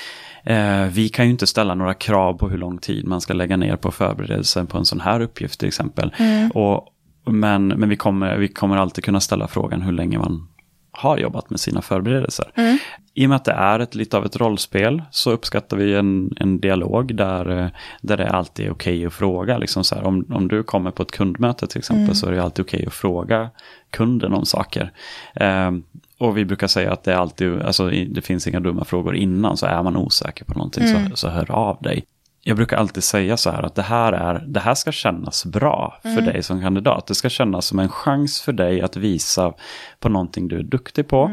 eh, 0.44 0.85
vi 0.85 1.08
kan 1.08 1.25
ju 1.25 1.31
inte 1.31 1.46
ställa 1.46 1.75
några 1.75 1.94
krav 1.94 2.38
på 2.38 2.49
hur 2.49 2.58
lång 2.58 2.79
tid 2.79 3.06
man 3.06 3.20
ska 3.20 3.32
lägga 3.32 3.56
ner 3.56 3.76
på 3.76 3.91
förberedelsen 3.91 4.67
på 4.67 4.79
en 4.79 4.84
sån 4.84 5.00
här 5.00 5.20
uppgift 5.20 5.58
till 5.58 5.69
exempel. 5.69 6.14
Mm. 6.19 6.50
Och, 6.50 6.94
men 7.25 7.69
men 7.69 7.88
vi, 7.88 7.96
kommer, 7.96 8.37
vi 8.37 8.49
kommer 8.49 8.76
alltid 8.76 9.05
kunna 9.05 9.20
ställa 9.20 9.49
frågan 9.49 9.82
hur 9.82 9.93
länge 9.93 10.19
man 10.19 10.49
har 10.91 11.19
jobbat 11.19 11.50
med 11.50 11.61
sina 11.61 11.82
förberedelser. 11.82 12.50
Mm. 12.55 12.79
I 13.19 13.26
och 13.26 13.29
med 13.29 13.37
att 13.37 13.44
det 13.44 13.53
är 13.53 13.81
ett, 13.81 13.94
lite 13.94 14.17
av 14.17 14.26
ett 14.26 14.37
rollspel 14.37 15.03
så 15.11 15.31
uppskattar 15.31 15.76
vi 15.76 15.94
en, 15.94 16.32
en 16.37 16.61
dialog 16.61 17.15
där, 17.15 17.59
eh, 17.59 17.69
där 18.00 18.17
det 18.17 18.31
alltid 18.31 18.67
är 18.67 18.70
okej 18.70 18.97
okay 18.97 19.06
att 19.06 19.12
fråga. 19.12 19.59
Liksom 19.59 19.85
så 19.85 19.94
här, 19.94 20.05
om, 20.05 20.26
om 20.31 20.49
du 20.49 20.62
kommer 20.62 20.91
på 20.91 21.03
ett 21.03 21.11
kundmöte 21.11 21.67
till 21.67 21.79
exempel 21.79 22.05
mm. 22.05 22.15
så 22.15 22.26
är 22.26 22.32
det 22.32 22.43
alltid 22.43 22.65
okej 22.65 22.79
okay 22.79 22.87
att 22.87 22.94
fråga 22.94 23.50
kunden 23.91 24.32
om 24.32 24.47
saker. 24.47 24.93
Eh, 25.35 25.70
och 26.19 26.37
vi 26.37 26.44
brukar 26.44 26.67
säga 26.67 26.93
att 26.93 27.05
det, 27.05 27.19
alltid, 27.19 27.62
alltså, 27.62 27.91
det 27.91 28.23
finns 28.23 28.47
inga 28.47 28.61
dumma 28.61 28.85
frågor 28.85 29.17
innan, 29.17 29.56
så 29.56 29.67
är 29.67 29.82
man 29.82 29.97
osäker 29.97 30.44
på 30.44 30.55
någonting 30.55 30.85
mm. 30.85 31.11
så, 31.11 31.17
så 31.17 31.29
hör 31.29 31.50
av 31.50 31.82
dig 31.82 32.05
jag 32.49 32.56
brukar 32.56 32.77
alltid 32.77 33.05
säga 33.05 33.37
så 33.37 33.50
här 33.50 33.62
att 33.62 33.75
det 33.75 33.83
här, 33.83 34.12
är, 34.12 34.45
det 34.47 34.61
här 34.61 34.75
ska 34.75 34.93
kännas 34.93 35.45
bra 35.45 35.99
för 36.03 36.09
mm. 36.09 36.25
dig 36.25 36.43
som 36.43 36.61
kandidat. 36.61 37.06
Det 37.06 37.15
ska 37.15 37.29
kännas 37.29 37.67
som 37.67 37.79
en 37.79 37.89
chans 37.89 38.41
för 38.41 38.53
dig 38.53 38.81
att 38.81 38.96
visa 38.96 39.53
på 40.01 40.08
någonting 40.08 40.49
du 40.49 40.58
är 40.58 40.63
duktig 40.63 41.08
på. 41.08 41.25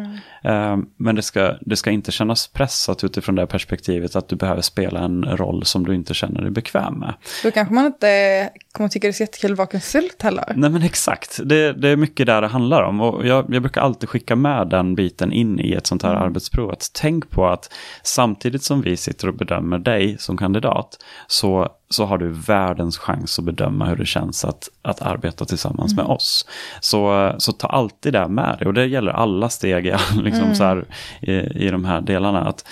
Mm. 0.44 0.80
Uh, 0.80 0.86
men 0.98 1.16
det 1.16 1.22
ska, 1.22 1.56
det 1.62 1.75
ska 1.75 1.92
inte 1.92 2.12
kännas 2.12 2.48
pressat 2.48 3.04
utifrån 3.04 3.36
det 3.36 3.48
perspektivet 3.48 4.16
att 4.16 4.30
du 4.30 4.36
behöver 4.36 4.62
spela 4.62 5.00
en 5.00 5.24
roll 5.24 5.66
som 5.66 5.86
du 5.86 5.96
inte 5.96 6.13
känner 6.13 6.42
dig 6.42 6.51
bekväm 6.51 7.00
med. 7.00 7.13
Då 7.44 7.51
kanske 7.51 7.74
man 7.74 7.86
inte 7.86 8.50
kommer 8.75 8.89
tycka 8.89 9.08
det 9.08 9.12
är 9.12 9.13
så 9.13 9.24
jättekul 9.24 9.51
att 9.51 9.58
vara 9.58 9.67
konsult 9.67 10.22
heller. 10.22 10.53
Nej 10.55 10.70
men 10.70 10.82
exakt, 10.84 11.39
det, 11.44 11.74
det 11.74 11.89
är 11.89 11.96
mycket 11.96 12.25
där 12.25 12.41
det 12.41 12.48
handlar 12.48 12.84
om. 12.84 13.01
Och 13.01 13.27
jag, 13.27 13.46
jag 13.53 13.62
brukar 13.62 13.82
alltid 13.82 14.10
skicka 14.10 14.36
med 14.36 14.67
den 14.67 14.96
biten 14.96 15.32
in 15.32 15.60
i 15.60 15.72
ett 15.72 15.88
sånt 15.88 16.03
här 16.03 16.12
mm. 16.12 16.24
arbetsprov. 16.24 16.72
Att 16.72 16.91
tänk 16.94 17.29
på 17.29 17.48
att 17.48 17.74
samtidigt 18.03 18.63
som 18.63 18.82
vi 18.82 18.98
sitter 18.98 19.27
och 19.27 19.34
bedömer 19.34 19.77
dig 19.77 20.17
som 20.20 20.38
kandidat 20.38 20.98
så, 21.27 21.70
så 21.89 22.05
har 22.05 22.17
du 22.17 22.29
världens 22.29 22.98
chans 22.98 23.39
att 23.39 23.46
bedöma 23.46 23.86
hur 23.86 23.96
det 23.96 24.05
känns 24.05 24.46
att, 24.46 24.70
att 24.82 25.01
arbeta 25.01 25.46
tillsammans 25.46 25.94
mm. 25.94 26.05
med 26.05 26.15
oss. 26.15 26.48
Så, 26.79 27.34
så 27.38 27.51
ta 27.51 27.67
alltid 27.67 28.13
det 28.13 28.27
med 28.27 28.55
dig 28.60 28.67
och 28.67 28.74
det 28.74 28.86
gäller 28.86 29.12
alla 29.12 29.50
steg 29.50 29.86
liksom 30.22 30.44
mm. 30.44 30.55
så 30.55 30.63
här, 30.63 30.86
i, 31.22 31.32
i 31.65 31.70
de 31.70 31.86
här 31.86 32.01
delarna. 32.01 32.41
att 32.41 32.67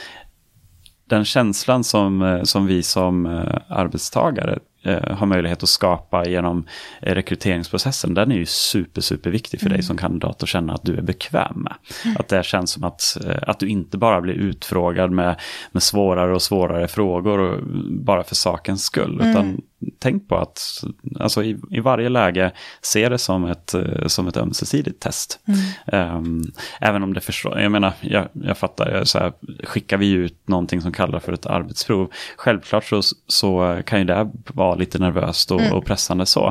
den 1.10 1.26
känslan 1.26 1.84
som, 1.84 2.42
som 2.44 2.68
vi 2.68 2.84
som 2.84 3.26
eh, 3.26 3.56
arbetstagare 3.68 4.60
eh, 4.84 5.16
har 5.18 5.26
möjlighet 5.26 5.64
att 5.64 5.70
skapa 5.70 6.26
genom 6.26 6.66
eh, 7.02 7.16
rekryteringsprocessen, 7.16 8.14
den 8.14 8.32
är 8.32 8.36
ju 8.36 8.46
super, 8.46 9.02
super 9.02 9.30
viktig 9.30 9.60
för 9.60 9.68
mm. 9.68 9.78
dig 9.78 9.84
som 9.84 9.98
kandidat 9.98 10.44
att 10.44 10.50
känna 10.50 10.74
att 10.74 10.84
du 10.84 10.98
är 10.98 11.02
bekväm 11.02 11.62
med. 11.62 11.74
Mm. 12.06 12.18
Att 12.20 12.28
det 12.28 12.46
känns 12.46 12.72
som 12.72 12.84
att, 12.84 13.18
eh, 13.26 13.38
att 13.48 13.60
du 13.60 13.68
inte 13.68 13.98
bara 13.98 14.22
blir 14.22 14.34
utfrågad 14.34 15.12
med, 15.12 15.36
med 15.72 15.84
svårare 15.84 16.36
och 16.36 16.42
svårare 16.42 16.88
frågor 16.88 17.40
och, 17.40 17.64
bara 17.90 18.24
för 18.24 18.36
sakens 18.36 18.84
skull, 18.84 19.20
mm. 19.20 19.32
utan 19.32 19.62
tänk 20.00 20.28
på 20.28 20.38
att 20.38 20.84
alltså 21.20 21.44
i, 21.44 21.60
i 21.72 21.80
varje 21.80 22.10
läge 22.10 22.52
se 22.82 23.10
det 23.10 23.18
som 23.18 23.46
ett, 23.46 23.74
eh, 23.74 24.08
som 24.08 24.28
ett 24.28 24.38
ömsesidigt 24.38 25.00
test. 25.00 25.40
Mm. 25.88 26.18
Um, 26.18 26.52
även 26.82 27.04
om 27.04 27.14
det 27.14 27.22
förstår, 27.22 27.60
jag 27.60 27.72
menar, 27.72 27.94
jag, 28.02 28.28
jag 28.34 28.58
fattar, 28.58 29.04
så 29.04 29.20
här, 29.20 29.34
skickar 29.64 29.98
vi 29.98 30.12
ut 30.12 30.48
någonting 30.48 30.82
som 30.82 30.92
kallas 30.92 31.24
för 31.24 31.34
ett 31.34 31.46
arbetsprov, 31.46 32.12
självklart 32.38 32.86
så, 32.86 33.02
så 33.28 33.82
kan 33.86 34.00
ju 34.00 34.06
det 34.06 34.32
vara 34.54 34.76
lite 34.76 35.00
nervöst 35.00 35.52
och, 35.52 35.62
mm. 35.62 35.74
och 35.74 35.86
pressande 35.86 36.26
så. 36.26 36.48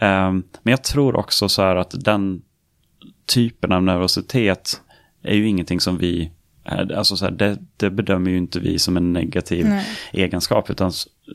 Um, 0.00 0.42
men 0.62 0.70
jag 0.70 0.84
tror 0.84 1.16
också 1.16 1.48
så 1.48 1.62
här 1.62 1.76
att 1.76 2.04
den 2.04 2.42
typen 3.26 3.72
av 3.72 3.82
nervositet 3.82 4.80
är 5.22 5.34
ju 5.34 5.48
ingenting 5.48 5.80
som 5.80 5.98
vi 5.98 6.32
Alltså 6.64 7.16
så 7.16 7.24
här, 7.24 7.32
det, 7.32 7.58
det, 7.76 7.90
bedömer 7.90 8.30
ju 8.30 8.36
inte 8.36 8.60
vi 8.60 8.78
som 8.78 8.96
en 8.96 9.12
negativ 9.12 9.66
Nej. 9.66 9.86
egenskap, 10.12 10.70
utan 10.70 10.92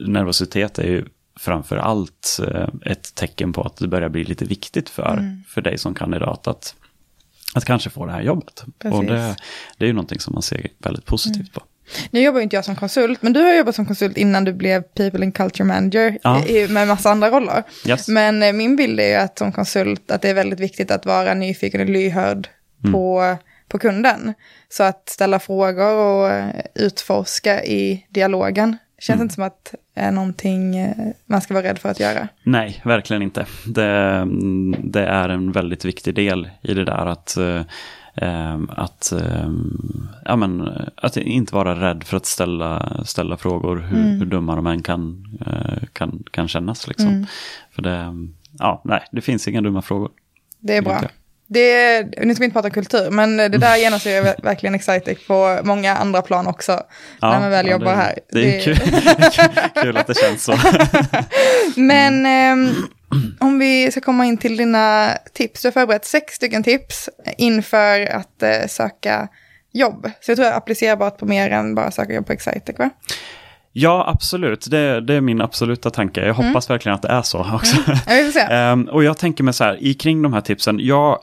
nervositet 0.07 0.79
är 0.79 0.87
ju 0.87 1.05
framför 1.39 1.77
allt 1.77 2.39
eh, 2.47 2.67
ett 2.85 3.15
tecken 3.15 3.53
på 3.53 3.61
att 3.61 3.77
det 3.77 3.87
börjar 3.87 4.09
bli 4.09 4.23
lite 4.23 4.45
viktigt 4.45 4.89
för, 4.89 5.13
mm. 5.13 5.43
för 5.47 5.61
dig 5.61 5.77
som 5.77 5.93
kandidat 5.95 6.47
att, 6.47 6.75
att 7.53 7.65
kanske 7.65 7.89
få 7.89 8.05
det 8.05 8.11
här 8.11 8.21
jobbet. 8.21 8.63
Precis. 8.79 8.97
Och 8.97 9.05
det, 9.05 9.35
det 9.77 9.85
är 9.85 9.87
ju 9.87 9.93
någonting 9.93 10.19
som 10.19 10.33
man 10.33 10.43
ser 10.43 10.67
väldigt 10.77 11.05
positivt 11.05 11.53
på. 11.53 11.61
Nu 12.11 12.21
jobbar 12.21 12.39
inte 12.39 12.55
jag 12.55 12.65
som 12.65 12.75
konsult, 12.75 13.21
men 13.21 13.33
du 13.33 13.39
har 13.41 13.53
jobbat 13.53 13.75
som 13.75 13.85
konsult 13.85 14.17
innan 14.17 14.43
du 14.43 14.53
blev 14.53 14.81
People 14.81 15.23
and 15.23 15.35
Culture 15.35 15.65
Manager 15.65 16.17
Ja. 16.23 16.43
med 16.69 16.87
massa 16.87 17.09
andra 17.11 17.29
roller. 17.29 17.63
Yes. 17.87 18.07
Men 18.07 18.43
eh, 18.43 18.53
min 18.53 18.75
bild 18.75 18.99
är 18.99 19.07
ju 19.07 19.15
att 19.15 19.37
som 19.37 19.51
konsult 19.51 20.11
att 20.11 20.21
det 20.21 20.29
är 20.29 20.33
väldigt 20.33 20.59
viktigt 20.59 20.91
att 20.91 21.05
vara 21.05 21.33
nyfiken 21.33 21.81
och 21.81 21.89
lyhörd 21.89 22.49
Mm. 22.83 22.93
på, 22.93 23.37
på 23.67 23.79
kunden. 23.79 24.33
Så 24.69 24.83
att 24.83 25.09
ställa 25.09 25.39
frågor 25.39 25.95
och 25.95 26.29
eh, 26.29 26.55
utforska 26.75 27.63
i 27.63 28.05
dialogen 28.09 28.77
känns 28.99 29.15
Mm. 29.15 29.23
inte 29.25 29.35
som 29.35 29.43
att 29.43 29.75
det 29.93 30.01
är 30.01 30.11
någonting 30.11 30.77
eh, 30.77 30.95
man 31.25 31.41
ska 31.41 31.53
vara 31.53 31.63
rädd 31.63 31.79
för 31.79 31.89
att 31.89 31.99
göra. 31.99 32.27
Nej, 32.43 32.81
verkligen 32.85 33.21
inte. 33.21 33.45
Det, 33.65 34.27
det 34.83 35.05
är 35.05 35.29
en 35.29 35.51
väldigt 35.51 35.85
viktig 35.85 36.15
del 36.15 36.49
i 36.61 36.73
det 36.73 36.85
där 36.85 37.05
att, 37.05 37.37
eh, 37.37 37.61
eh, 38.15 38.59
att, 38.69 39.11
eh, 39.11 39.49
ja, 40.25 40.35
men, 40.35 40.69
att 40.95 41.17
inte 41.17 41.55
vara 41.55 41.89
rädd 41.89 42.03
för 42.03 42.17
att 42.17 42.25
ställa, 42.25 43.01
ställa 43.05 43.37
frågor 43.37 43.77
hur, 43.77 44.03
hur 44.17 44.25
dumma 44.25 44.55
de 44.55 44.67
än 44.67 44.83
kan, 44.83 45.25
eh, 45.47 45.83
kan, 45.93 46.23
kan 46.31 46.47
kännas. 46.47 46.87
Liksom. 46.87 47.25
För 47.71 47.81
det, 47.81 48.13
ja, 48.59 48.81
nej, 48.85 49.03
det 49.11 49.21
finns 49.21 49.47
inga 49.47 49.61
dumma 49.61 49.81
frågor. 49.81 50.09
Det 50.59 50.77
är 50.77 50.81
bra. 50.81 51.01
Det 51.49 52.03
nu 52.25 52.35
ska 52.35 52.41
vi 52.41 52.45
inte 52.45 52.53
prata 52.53 52.69
kultur, 52.69 53.09
men 53.11 53.37
det 53.37 53.47
där 53.47 53.77
genomsyrar 53.77 54.21
ver- 54.21 54.43
verkligen 54.43 54.75
Excitec 54.75 55.27
på 55.27 55.59
många 55.63 55.95
andra 55.95 56.21
plan 56.21 56.47
också. 56.47 56.81
när 57.21 57.39
man 57.39 57.49
väl 57.49 57.65
ja, 57.65 57.71
jobbar 57.71 57.91
det, 57.91 57.97
här. 57.97 58.19
Det 58.31 58.57
är 58.57 58.61
kul, 58.61 58.77
kul 59.83 59.97
att 59.97 60.07
det 60.07 60.17
känns 60.17 60.43
så. 60.43 60.57
Men 61.75 62.25
ehm, 62.25 62.69
om 63.39 63.59
vi 63.59 63.91
ska 63.91 64.01
komma 64.01 64.25
in 64.25 64.37
till 64.37 64.57
dina 64.57 65.09
tips. 65.33 65.61
Du 65.61 65.67
har 65.67 65.71
förberett 65.71 66.05
sex 66.05 66.33
stycken 66.33 66.63
tips 66.63 67.09
inför 67.37 68.05
att 68.05 68.43
eh, 68.43 68.67
söka 68.67 69.27
jobb. 69.73 70.11
Så 70.21 70.31
jag 70.31 70.37
tror 70.37 70.45
det 70.45 70.51
är 70.51 70.57
applicerbart 70.57 71.17
på 71.17 71.25
mer 71.25 71.49
än 71.49 71.75
bara 71.75 71.91
söka 71.91 72.13
jobb 72.13 72.27
på 72.27 72.33
Excitec, 72.33 72.79
va? 72.79 72.89
Ja, 73.73 74.09
absolut. 74.13 74.71
Det, 74.71 75.01
det 75.01 75.13
är 75.13 75.21
min 75.21 75.41
absoluta 75.41 75.89
tanke. 75.89 76.25
Jag 76.25 76.33
hoppas 76.33 76.69
verkligen 76.69 76.95
att 76.95 77.01
det 77.01 77.07
är 77.07 77.21
så 77.21 77.39
också. 77.55 77.75
Ja, 77.87 77.93
vi 78.07 78.23
får 78.23 78.31
se. 78.31 78.39
Ehm, 78.49 78.83
och 78.83 79.03
jag 79.03 79.17
tänker 79.17 79.43
mig 79.43 79.53
så 79.53 79.63
här, 79.63 79.77
i 79.83 79.93
kring 79.93 80.21
de 80.21 80.33
här 80.33 80.41
tipsen, 80.41 80.79
jag, 80.79 81.19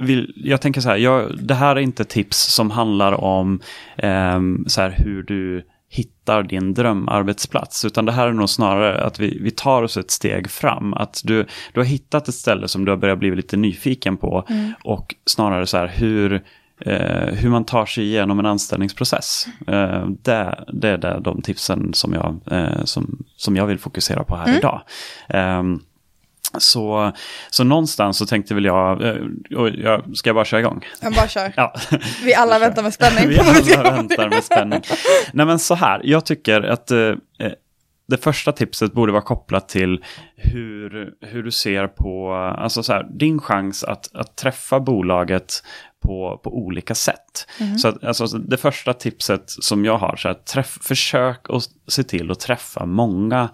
vill, 0.00 0.32
jag 0.36 0.60
tänker 0.60 0.80
så 0.80 0.88
här, 0.88 0.96
jag, 0.96 1.38
det 1.38 1.54
här 1.54 1.76
är 1.76 1.80
inte 1.80 2.04
tips 2.04 2.36
som 2.36 2.70
handlar 2.70 3.12
om 3.12 3.60
ehm, 3.96 4.64
så 4.66 4.80
här, 4.80 4.94
hur 4.98 5.22
du 5.22 5.66
hittar 5.92 6.42
din 6.42 6.74
drömarbetsplats, 6.74 7.84
utan 7.84 8.04
det 8.04 8.12
här 8.12 8.28
är 8.28 8.32
nog 8.32 8.48
snarare 8.48 9.04
att 9.04 9.20
vi, 9.20 9.38
vi 9.42 9.50
tar 9.50 9.82
oss 9.82 9.96
ett 9.96 10.10
steg 10.10 10.50
fram. 10.50 10.94
Att 10.94 11.20
du, 11.24 11.46
du 11.72 11.80
har 11.80 11.84
hittat 11.84 12.28
ett 12.28 12.34
ställe 12.34 12.68
som 12.68 12.84
du 12.84 12.92
har 12.92 12.96
börjat 12.96 13.18
bli 13.18 13.36
lite 13.36 13.56
nyfiken 13.56 14.16
på 14.16 14.46
och 14.84 15.14
snarare 15.26 15.66
så 15.66 15.76
här 15.76 15.86
hur, 15.86 16.32
eh, 16.80 17.34
hur 17.34 17.50
man 17.50 17.64
tar 17.64 17.86
sig 17.86 18.04
igenom 18.04 18.38
en 18.38 18.46
anställningsprocess. 18.46 19.46
Eh, 19.66 20.06
det, 20.22 20.64
det 20.72 20.88
är 20.88 20.98
det, 20.98 21.20
de 21.24 21.42
tipsen 21.42 21.94
som 21.94 22.12
jag, 22.12 22.40
eh, 22.50 22.84
som, 22.84 23.24
som 23.36 23.56
jag 23.56 23.66
vill 23.66 23.78
fokusera 23.78 24.24
på 24.24 24.36
här 24.36 24.58
idag. 24.58 24.82
Så, 26.58 27.12
så 27.50 27.64
någonstans 27.64 28.18
så 28.18 28.26
tänkte 28.26 28.54
väl 28.54 28.64
jag, 28.64 29.02
eh, 29.02 29.16
och 29.56 29.68
jag 29.70 30.16
ska 30.16 30.28
jag 30.28 30.34
bara 30.34 30.44
köra 30.44 30.60
igång? 30.60 30.86
Jag 31.00 31.14
bara 31.14 31.28
kör. 31.28 31.52
Ja. 31.56 31.74
Vi 32.24 32.34
alla 32.34 32.58
väntar 32.58 32.82
med 32.82 32.94
spänning 32.94 33.28
Vi 33.28 33.74
alla 33.74 33.90
väntar 33.90 34.28
med 34.28 34.44
spänning. 34.44 34.80
Nej 35.32 35.46
men 35.46 35.58
så 35.58 35.74
här, 35.74 36.00
jag 36.04 36.26
tycker 36.26 36.62
att 36.62 36.90
eh, 36.90 36.98
eh, 36.98 37.52
det 38.08 38.16
första 38.16 38.52
tipset 38.52 38.92
borde 38.92 39.12
vara 39.12 39.22
kopplat 39.22 39.68
till 39.68 40.04
hur, 40.36 41.10
hur 41.20 41.42
du 41.42 41.50
ser 41.50 41.86
på, 41.86 42.32
alltså 42.58 42.82
så 42.82 42.92
här, 42.92 43.06
din 43.10 43.40
chans 43.40 43.84
att, 43.84 44.14
att 44.14 44.36
träffa 44.36 44.80
bolaget 44.80 45.62
på, 46.02 46.40
på 46.44 46.56
olika 46.56 46.94
sätt. 46.94 47.46
Så 47.78 47.88
att, 47.88 48.04
alltså, 48.04 48.38
det 48.38 48.56
första 48.56 48.92
tipset 48.92 49.44
som 49.46 49.84
jag 49.84 49.98
har, 49.98 50.16
så 50.16 50.28
här, 50.28 50.34
träff, 50.34 50.78
försök 50.82 51.40
att 51.48 51.62
se 51.88 52.02
till 52.02 52.30
att 52.30 52.40
träffa 52.40 52.86
många 52.86 53.50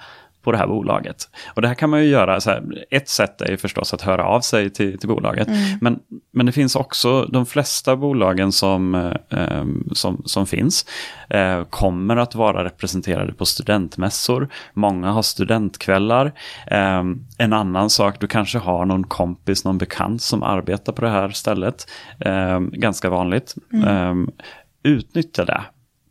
på 0.47 0.53
det 0.53 0.59
här 0.59 0.67
bolaget. 0.67 1.29
Och 1.55 1.62
det 1.62 1.69
här 1.69 1.75
kan 1.75 1.91
man 1.91 2.00
ju 2.00 2.09
göra, 2.09 2.41
så 2.41 2.50
här, 2.50 2.87
ett 2.91 3.09
sätt 3.09 3.41
är 3.41 3.50
ju 3.50 3.57
förstås 3.57 3.95
att 3.95 4.03
höra 4.03 4.25
av 4.25 4.41
sig 4.41 4.71
till, 4.71 4.99
till 4.99 5.09
bolaget. 5.09 5.49
Men, 5.81 5.99
men 6.33 6.47
det 6.47 6.53
finns 6.53 6.76
också, 6.76 7.25
de 7.25 7.47
flesta 7.47 7.97
bolagen 7.97 8.53
som, 8.53 8.95
eh, 9.31 9.65
som, 9.93 10.23
som 10.25 10.47
finns 10.47 10.87
eh, 11.31 11.65
kommer 11.65 12.17
att 12.17 12.35
vara 12.35 12.65
representerade 12.65 13.33
på 13.33 13.47
studentmässor. 13.47 14.49
Många 14.75 15.11
har 15.11 15.23
studentkvällar. 15.23 16.33
Eh, 16.67 17.03
en 17.38 17.53
annan 17.53 17.91
sak, 17.91 18.21
du 18.21 18.26
kanske 18.26 18.59
har 18.59 18.85
någon 18.85 19.05
kompis, 19.05 19.65
någon 19.65 19.79
bekant 19.79 20.23
som 20.23 20.43
arbetar 20.43 20.93
på 20.93 21.03
det 21.03 21.11
här 21.11 21.31
stället. 21.31 21.91
Eh, 22.21 22.61
ganska 22.61 23.11
vanligt. 23.11 23.55
Eh, 23.87 24.15
utnyttja 24.83 25.45
det 25.45 25.62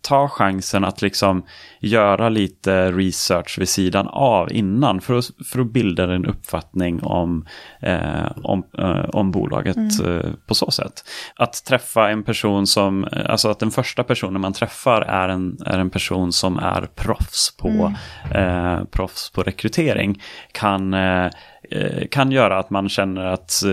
ta 0.05 0.29
chansen 0.29 0.83
att 0.83 1.01
liksom 1.01 1.45
göra 1.79 2.29
lite 2.29 2.91
research 2.91 3.59
vid 3.59 3.69
sidan 3.69 4.07
av 4.07 4.53
innan 4.53 5.01
för 5.01 5.17
att, 5.17 5.25
för 5.45 5.59
att 5.59 5.73
bilda 5.73 6.13
en 6.13 6.25
uppfattning 6.25 7.03
om, 7.03 7.45
eh, 7.81 8.31
om, 8.43 8.63
eh, 8.77 9.09
om 9.09 9.31
bolaget 9.31 9.99
eh, 10.05 10.31
på 10.47 10.55
så 10.55 10.71
sätt. 10.71 11.03
Att 11.35 11.65
träffa 11.65 12.09
en 12.09 12.23
person 12.23 12.67
som, 12.67 13.07
alltså 13.25 13.49
att 13.49 13.59
den 13.59 13.71
första 13.71 14.03
personen 14.03 14.41
man 14.41 14.53
träffar 14.53 15.01
är 15.01 15.29
en, 15.29 15.57
är 15.65 15.79
en 15.79 15.89
person 15.89 16.31
som 16.31 16.59
är 16.59 16.87
proffs 16.95 17.57
på, 17.57 17.93
eh, 18.35 18.83
proffs 18.91 19.29
på 19.29 19.43
rekrytering 19.43 20.21
kan 20.51 20.93
eh, 20.93 21.29
eh, 21.71 22.07
kan 22.11 22.31
göra 22.31 22.59
att 22.59 22.69
man 22.69 22.89
känner 22.89 23.25
att 23.25 23.63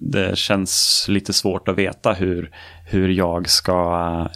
det 0.00 0.38
känns 0.38 1.06
lite 1.08 1.32
svårt 1.32 1.68
att 1.68 1.78
veta 1.78 2.12
hur, 2.12 2.50
hur, 2.90 3.08
jag, 3.08 3.48
ska, 3.48 3.72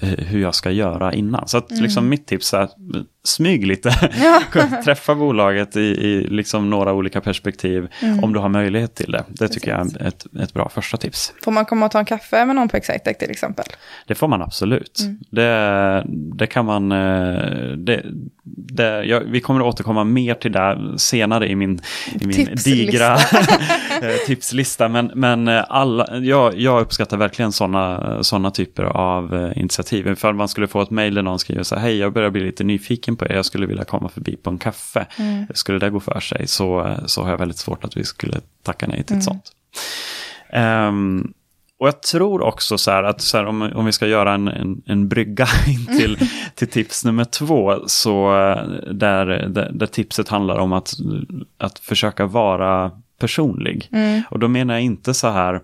eh, 0.03 0.09
hur 0.09 0.41
jag 0.43 0.55
ska 0.55 0.71
göra 0.71 1.13
innan. 1.13 1.49
Så 1.49 1.59
att 1.59 1.71
liksom 1.71 2.09
mitt 2.09 2.27
tips 2.27 2.55
är 2.55 2.59
att 2.61 2.75
smyg 3.25 3.67
lite. 3.67 3.91
Träffa 4.85 5.15
bolaget 5.15 5.77
i, 5.77 5.81
i 5.81 6.27
liksom 6.31 6.71
några 6.71 6.93
olika 6.93 7.21
perspektiv 7.21 7.89
om 8.23 8.33
du 8.33 8.39
har 8.39 8.49
möjlighet 8.49 8.95
till 8.95 9.13
det. 9.13 9.25
Det 9.29 9.49
tycker 9.49 9.71
jag 9.71 9.81
är 9.81 10.07
ett, 10.07 10.27
ett 10.43 10.55
bra 10.55 10.69
första 10.69 10.97
tips. 10.97 11.33
Får 11.45 11.53
man 11.53 11.65
komma 11.65 11.87
och 11.87 11.93
ta 11.93 11.99
en 11.99 12.05
kaffe 12.05 12.45
med 12.45 12.57
någon 12.57 12.69
på 12.69 12.77
Excitec 12.77 13.19
till 13.19 13.31
exempel? 13.31 13.65
Det 14.07 14.15
får 14.15 14.29
man 14.29 14.43
absolut. 14.43 15.01
Det, 15.31 16.03
det 16.07 16.47
kan 16.47 16.65
man... 16.65 16.93
eh, 16.93 17.73
Det, 17.77 18.03
det, 18.45 19.05
jag, 19.05 19.21
vi 19.21 19.41
kommer 19.41 19.61
att 19.61 19.67
återkomma 19.67 20.05
mer 20.05 20.35
till 20.35 20.53
det 20.53 20.79
senare 20.97 21.49
i 21.49 21.55
min, 21.57 21.81
i 22.21 22.27
min 22.27 22.47
Tipslista. 22.47 22.71
digra 22.71 23.13
eh, 24.03 24.17
tipslista. 24.27 24.89
Men, 24.89 25.11
men 25.15 25.49
alla, 25.49 26.19
jag, 26.19 26.59
jag 26.59 26.81
uppskattar 26.83 27.17
verkligen 27.17 27.53
sådana 27.53 28.23
såna 28.23 28.42
typer 28.51 28.85
av 28.85 29.35
eh, 29.35 29.59
initiativ. 29.59 30.07
Ifall 30.07 30.35
man 30.35 30.49
skulle 30.49 30.69
få 30.69 30.83
ett 30.83 30.91
mejl 30.91 31.15
där 31.15 31.23
någon 31.23 31.39
skriver 31.39 31.63
så 31.63 31.75
här, 31.75 31.83
hej 31.83 31.97
jag 31.97 32.13
börjar 32.13 32.31
bli 32.31 32.45
lite 32.45 32.65
nyfiken 32.65 33.17
på 33.17 33.25
er, 33.25 33.35
jag 33.35 33.45
skulle 33.45 33.67
vilja 33.67 33.85
komma 33.85 34.09
förbi 34.09 34.37
på 34.37 34.51
en 34.51 34.59
kaffe. 34.59 35.07
Skulle 35.55 35.79
det 35.79 35.91
gå 35.91 36.01
för 36.01 36.21
sig 36.21 36.47
så, 36.47 36.97
så 37.07 37.23
har 37.23 37.31
jag 37.31 37.39
väldigt 37.39 37.59
svårt 37.59 37.85
att 37.85 37.97
vi 37.97 38.05
skulle 38.05 38.41
tacka 38.63 38.87
nej 38.87 39.05
till 39.05 39.17
ett 39.17 39.25
sånt. 39.25 39.53
Ehm, 40.53 41.33
och 41.79 41.89
jag 41.89 42.03
tror 42.03 42.43
också 42.43 42.79
så 42.79 42.91
här 42.91 43.03
att 43.03 43.21
så 43.21 43.37
här, 43.37 43.47
om, 43.47 43.63
om 43.63 43.85
vi 43.85 43.93
ska 43.93 44.07
göra 44.07 44.35
en, 44.35 44.49
en, 44.49 44.83
en 44.87 45.09
brygga 45.09 45.47
in 45.67 45.87
till, 45.99 46.19
till 46.55 46.69
tips 46.69 47.05
nummer 47.05 47.25
två, 47.25 47.79
så 47.87 48.39
eh, 48.39 48.93
där, 48.93 49.27
där, 49.27 49.71
där 49.73 49.87
tipset 49.87 50.29
handlar 50.29 50.59
om 50.59 50.73
att, 50.73 50.95
att 51.59 51.79
försöka 51.79 52.27
vara 52.27 52.91
personlig. 53.19 53.91
Och 54.31 54.39
då 54.39 54.49
menar 54.49 54.75
jag 54.75 54.83
inte 54.83 55.15
så 55.15 55.29
här, 55.29 55.61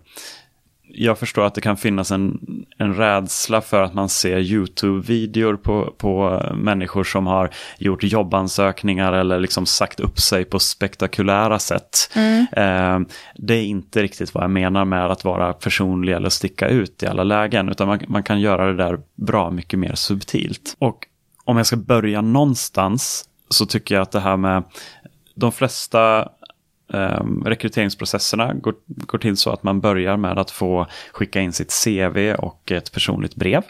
jag 1.00 1.18
förstår 1.18 1.44
att 1.44 1.54
det 1.54 1.60
kan 1.60 1.76
finnas 1.76 2.10
en, 2.10 2.40
en 2.78 2.94
rädsla 2.94 3.60
för 3.60 3.82
att 3.82 3.94
man 3.94 4.08
ser 4.08 4.38
YouTube-videor 4.38 5.56
på, 5.56 5.94
på 5.98 6.42
människor 6.54 7.04
som 7.04 7.26
har 7.26 7.50
gjort 7.78 8.02
jobbansökningar 8.02 9.12
eller 9.12 9.38
liksom 9.38 9.66
sagt 9.66 10.00
upp 10.00 10.18
sig 10.20 10.44
på 10.44 10.58
spektakulära 10.58 11.58
sätt. 11.58 12.10
Eh, 12.52 13.00
det 13.36 13.54
är 13.54 13.62
inte 13.62 14.02
riktigt 14.02 14.34
vad 14.34 14.44
jag 14.44 14.50
menar 14.50 14.84
med 14.84 15.06
att 15.06 15.24
vara 15.24 15.52
personlig 15.52 16.12
eller 16.12 16.28
sticka 16.28 16.68
ut 16.68 17.02
i 17.02 17.06
alla 17.06 17.24
lägen, 17.24 17.68
utan 17.68 17.88
man, 17.88 18.00
man 18.08 18.22
kan 18.22 18.40
göra 18.40 18.66
det 18.66 18.76
där 18.84 18.98
bra 19.14 19.50
mycket 19.50 19.78
mer 19.78 19.94
subtilt. 19.94 20.76
Och 20.78 21.06
om 21.44 21.56
jag 21.56 21.66
ska 21.66 21.76
börja 21.76 22.20
någonstans 22.20 23.24
så 23.50 23.66
tycker 23.66 23.94
jag 23.94 24.02
att 24.02 24.12
det 24.12 24.20
här 24.20 24.36
med 24.36 24.62
de 25.34 25.52
flesta 25.52 26.28
Um, 26.90 27.45
rekryteringsprocesserna 27.47 28.54
går, 28.54 28.75
går 28.87 29.18
till 29.18 29.37
så 29.37 29.50
att 29.50 29.62
man 29.62 29.80
börjar 29.80 30.16
med 30.16 30.38
att 30.38 30.50
få 30.50 30.87
skicka 31.12 31.40
in 31.40 31.52
sitt 31.52 31.85
CV 31.85 32.35
och 32.35 32.73
ett 32.73 32.92
personligt 32.92 33.35
brev. 33.35 33.62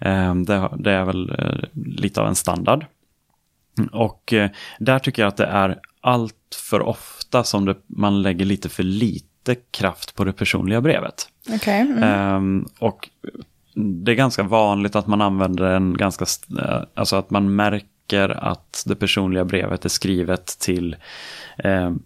Um, 0.00 0.44
det, 0.44 0.68
det 0.78 0.92
är 0.92 1.04
väl 1.04 1.30
uh, 1.30 1.82
lite 1.86 2.20
av 2.20 2.26
en 2.28 2.34
standard. 2.34 2.86
Och 3.92 4.32
uh, 4.32 4.46
där 4.78 4.98
tycker 4.98 5.22
jag 5.22 5.28
att 5.28 5.36
det 5.36 5.46
är 5.46 5.80
allt 6.00 6.34
för 6.70 6.80
ofta 6.80 7.44
som 7.44 7.64
det, 7.64 7.76
man 7.86 8.22
lägger 8.22 8.44
lite 8.44 8.68
för 8.68 8.82
lite 8.82 9.54
kraft 9.70 10.14
på 10.14 10.24
det 10.24 10.32
personliga 10.32 10.80
brevet. 10.80 11.28
Okej. 11.48 11.80
Mm. 11.80 12.02
Ehm, 12.02 12.66
och 12.78 13.08
det 13.74 14.12
är 14.12 14.16
ganska 14.16 14.42
vanligt 14.42 14.96
att 14.96 15.06
man 15.06 15.20
använder 15.20 15.64
en 15.64 15.96
ganska, 15.96 16.24
eh, 16.60 16.82
alltså 16.94 17.16
att 17.16 17.30
man 17.30 17.56
märker 17.56 18.28
att 18.28 18.82
det 18.86 18.96
personliga 18.96 19.44
brevet 19.44 19.84
är 19.84 19.88
skrivet 19.88 20.46
till 20.46 20.96
ehm, 21.58 21.86
em, 21.86 22.02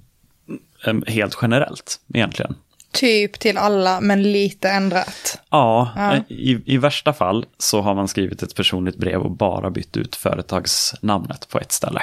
helt 1.07 1.39
generellt 1.43 2.01
egentligen. 2.15 2.55
Typ 2.93 3.39
till 3.39 3.59
alla, 3.59 4.01
men 4.01 4.23
lite 4.23 4.69
ändrat. 4.69 5.41
Ja, 5.51 5.91
Ja. 5.97 6.17
I, 6.29 6.63
i 6.75 6.77
värsta 6.79 7.13
fall 7.13 7.47
så 7.59 7.81
har 7.81 7.95
man 7.95 8.09
skrivit 8.09 8.43
ett 8.43 8.55
personligt 8.55 8.97
brev 8.97 9.21
och 9.21 9.31
bara 9.31 9.71
bytt 9.71 9.97
ut 9.97 10.17
företagsnamnet 10.17 11.49
på 11.49 11.59
ett 11.59 11.73
ställe. 11.73 12.03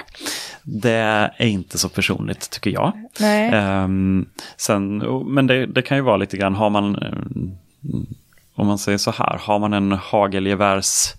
Det 0.64 1.32
är 1.38 1.46
inte 1.46 1.78
så 1.78 1.90
personligt 1.90 2.50
tycker 2.50 2.70
jag. 2.72 2.94
Nej. 3.20 3.50
Ehm, 3.54 4.26
sen, 4.58 4.98
men 5.34 5.48
det, 5.48 5.66
det 5.66 5.82
kan 5.82 5.98
ju 5.98 6.04
vara 6.04 6.18
lite 6.18 6.38
grann, 6.38 6.56
har 6.56 6.70
man, 6.70 6.96
eh, 6.96 7.44
om 8.56 8.68
man 8.68 8.78
säger 8.78 8.98
så 8.98 9.12
här, 9.12 9.38
har 9.42 9.60
man 9.60 9.74
en 9.74 9.92
hagelgevärs 9.92 11.14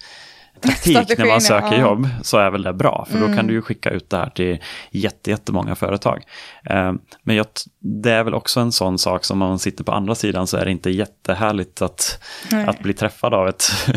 taktik 0.60 1.18
när 1.18 1.26
man 1.26 1.40
söker 1.40 1.66
ja. 1.66 1.74
Mm. 1.74 1.80
jobb 1.80 2.08
så 2.22 2.38
är 2.38 2.50
väl 2.50 2.62
det 2.62 2.72
bra. 2.72 3.06
För 3.10 3.18
då 3.18 3.26
kan 3.26 3.46
du 3.46 3.52
ju 3.52 3.62
skicka 3.62 3.90
ut 3.90 4.10
det 4.10 4.16
här 4.16 4.30
till 4.30 4.58
jätte, 4.90 5.30
jättemånga 5.30 5.74
företag. 5.74 6.22
Ehm, 6.64 6.98
men 7.22 7.36
jag, 7.36 7.46
det 7.78 8.12
är 8.12 8.24
väl 8.24 8.34
också 8.34 8.60
en 8.60 8.72
sån 8.72 8.98
sak 8.98 9.24
som 9.24 9.42
om 9.42 9.48
man 9.48 9.58
sitter 9.58 9.84
på 9.84 9.92
andra 9.92 10.14
sidan 10.14 10.46
så 10.46 10.56
är 10.56 10.64
det 10.64 10.70
inte 10.70 10.90
jättehärligt 10.90 11.82
att, 11.82 12.22
Nej. 12.50 12.66
att 12.66 12.78
bli 12.80 12.94
träffad 12.94 13.34
av 13.34 13.48
ett, 13.48 13.64
av 13.86 13.94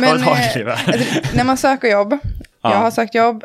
Men 0.00 0.22
ett 0.22 0.56
eh, 0.56 1.34
när 1.34 1.44
man 1.44 1.56
söker 1.56 1.88
jobb, 1.88 2.18
Ja. 2.62 2.72
jag 2.72 2.78
har 2.78 2.90
sökt 2.90 3.14
jobb, 3.14 3.44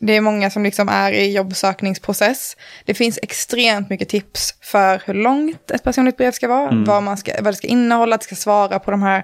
det 0.00 0.16
är 0.16 0.20
många 0.20 0.50
som 0.50 0.62
liksom 0.62 0.88
är 0.88 1.12
i 1.12 1.32
jobbsökningsprocess. 1.32 2.56
Det 2.84 2.94
finns 2.94 3.18
extremt 3.22 3.90
mycket 3.90 4.08
tips 4.08 4.54
för 4.60 5.02
hur 5.04 5.14
långt 5.14 5.70
ett 5.70 5.84
personligt 5.84 6.16
brev 6.16 6.32
ska 6.32 6.48
vara, 6.48 6.68
Mm. 6.68 6.84
vad, 6.84 7.02
man 7.02 7.16
ska, 7.16 7.32
vad 7.40 7.52
det 7.52 7.56
ska 7.56 7.66
innehålla, 7.66 8.14
att 8.14 8.20
det 8.20 8.24
ska 8.24 8.36
svara 8.36 8.78
på 8.78 8.90
de 8.90 9.02
här, 9.02 9.16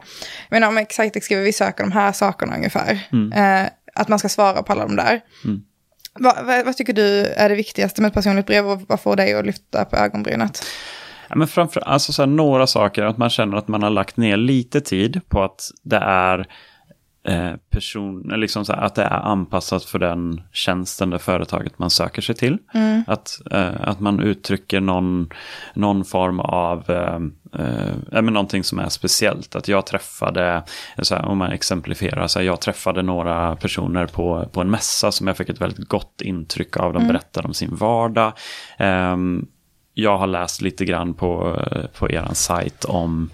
jag 0.48 0.56
menar 0.56 0.68
om 0.68 0.78
Excitec 0.78 1.24
skriver 1.24 1.42
vi 1.42 1.52
söker 1.52 1.84
de 1.84 1.92
här 1.92 2.12
sakerna 2.12 2.56
ungefär, 2.56 2.92
eh, 3.34 3.68
att 3.94 4.08
man 4.08 4.18
ska 4.18 4.28
svara 4.28 4.62
på 4.62 4.72
alla 4.72 4.86
de 4.86 4.96
där. 4.96 5.20
Mm. 5.44 5.62
Vad, 6.18 6.44
vad, 6.44 6.64
vad 6.64 6.76
tycker 6.76 6.92
du 6.92 7.26
är 7.26 7.48
det 7.48 7.54
viktigaste 7.54 8.02
med 8.02 8.08
ett 8.08 8.14
personligt 8.14 8.46
brev 8.46 8.68
och 8.70 8.80
vad 8.88 9.00
får 9.00 9.16
dig 9.16 9.34
att 9.34 9.46
lyfta 9.46 9.84
på 9.84 9.96
ögonbrynet? 9.96 10.64
Ja, 11.28 11.36
men 11.36 11.48
framför, 11.48 11.80
alltså 11.80 12.12
så 12.12 12.22
här, 12.22 12.26
några 12.26 12.66
saker, 12.66 13.02
att 13.02 13.18
man 13.18 13.30
känner 13.30 13.56
att 13.56 13.68
man 13.68 13.82
har 13.82 13.90
lagt 13.90 14.16
ner 14.16 14.36
lite 14.36 14.80
tid 14.80 15.20
på 15.28 15.42
att 15.42 15.70
det 15.82 15.96
är 15.96 16.46
person, 17.70 18.24
eller 18.26 18.36
liksom 18.36 18.64
så 18.64 18.72
här, 18.72 18.82
att 18.82 18.94
det 18.94 19.02
är 19.02 19.20
anpassat 19.20 19.84
för 19.84 19.98
den 19.98 20.42
tjänsten, 20.52 21.10
det 21.10 21.18
företaget 21.18 21.78
man 21.78 21.90
söker 21.90 22.22
sig 22.22 22.34
till. 22.34 22.58
Att, 23.06 23.40
eh, 23.50 23.74
att 23.80 24.00
man 24.00 24.20
uttrycker 24.20 24.80
någon, 24.80 25.28
någon 25.74 26.04
form 26.04 26.40
av, 26.40 26.90
eh, 26.90 27.20
eh, 27.60 28.22
men 28.22 28.34
någonting 28.34 28.64
som 28.64 28.78
är 28.78 28.88
speciellt. 28.88 29.56
Att 29.56 29.68
jag 29.68 29.86
träffade, 29.86 30.62
så 30.98 31.14
här, 31.14 31.24
om 31.24 31.38
man 31.38 31.52
exemplifierar, 31.52 32.26
så 32.26 32.38
här, 32.38 32.46
jag 32.46 32.60
träffade 32.60 33.02
några 33.02 33.56
personer 33.56 34.06
på, 34.06 34.48
på 34.52 34.60
en 34.60 34.70
mässa 34.70 35.12
som 35.12 35.26
jag 35.26 35.36
fick 35.36 35.48
ett 35.48 35.60
väldigt 35.60 35.88
gott 35.88 36.20
intryck 36.20 36.76
av. 36.76 36.92
De 36.92 37.08
berättade 37.08 37.48
om 37.48 37.54
sin 37.54 37.74
vardag. 37.74 38.32
Ehm, 38.78 39.46
jag 39.94 40.18
har 40.18 40.26
läst 40.26 40.62
lite 40.62 40.84
grann 40.84 41.14
på, 41.14 41.60
på 41.98 42.10
er 42.10 42.28
sajt 42.32 42.84
om 42.84 43.30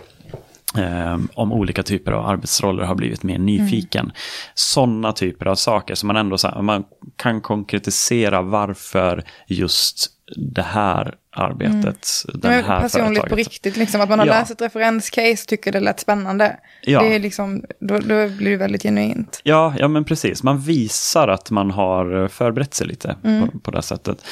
eh, 0.79 1.19
om 1.35 1.53
olika 1.53 1.83
typer 1.83 2.13
av 2.13 2.27
arbetsroller 2.27 2.85
har 2.85 2.95
blivit 2.95 3.23
mer 3.23 3.39
nyfiken. 3.39 4.13
Sådana 4.55 5.13
typer 5.13 5.47
av 5.47 5.55
saker 5.55 5.95
som 5.95 6.07
man 6.07 6.17
ändå 6.17 6.39
så 6.39 6.49
här, 6.49 6.63
man 6.63 6.85
kan 7.17 7.41
konkretisera 7.41 8.43
varför 8.43 9.25
just 9.47 10.11
det 10.37 10.63
här 10.63 11.15
arbetet, 11.33 12.09
den 12.35 12.51
Men 12.51 12.65
här 12.65 12.81
personligt 12.81 13.23
på 13.23 13.29
företaget. 13.29 13.47
riktigt, 13.49 13.77
liksom, 13.77 14.01
att 14.01 14.09
man 14.09 14.19
har 14.19 14.27
Ja. 14.27 14.33
läst 14.33 14.51
ett 14.51 14.63
referenscase 14.63 15.33
och 15.33 15.49
tycker 15.49 15.73
det 15.73 15.81
lät 15.81 16.01
spännande. 16.01 16.57
Ja. 16.83 17.03
Det 17.03 17.15
är 17.15 17.19
liksom, 17.21 17.65
då, 17.81 17.95
då 17.99 18.29
blir 18.29 18.51
det 18.51 18.57
väldigt 18.57 18.83
genuint. 18.83 19.41
Ja, 19.45 19.75
ja, 19.79 19.89
men 19.89 20.05
precis. 20.05 20.43
Man 20.43 20.59
visar 20.59 21.29
att 21.29 21.51
man 21.51 21.71
har 21.71 22.29
förberett 22.29 22.75
sig 22.75 22.87
lite 22.87 23.17
på, 23.23 23.59
på 23.61 23.71
det 23.71 23.83
sättet. 23.83 24.25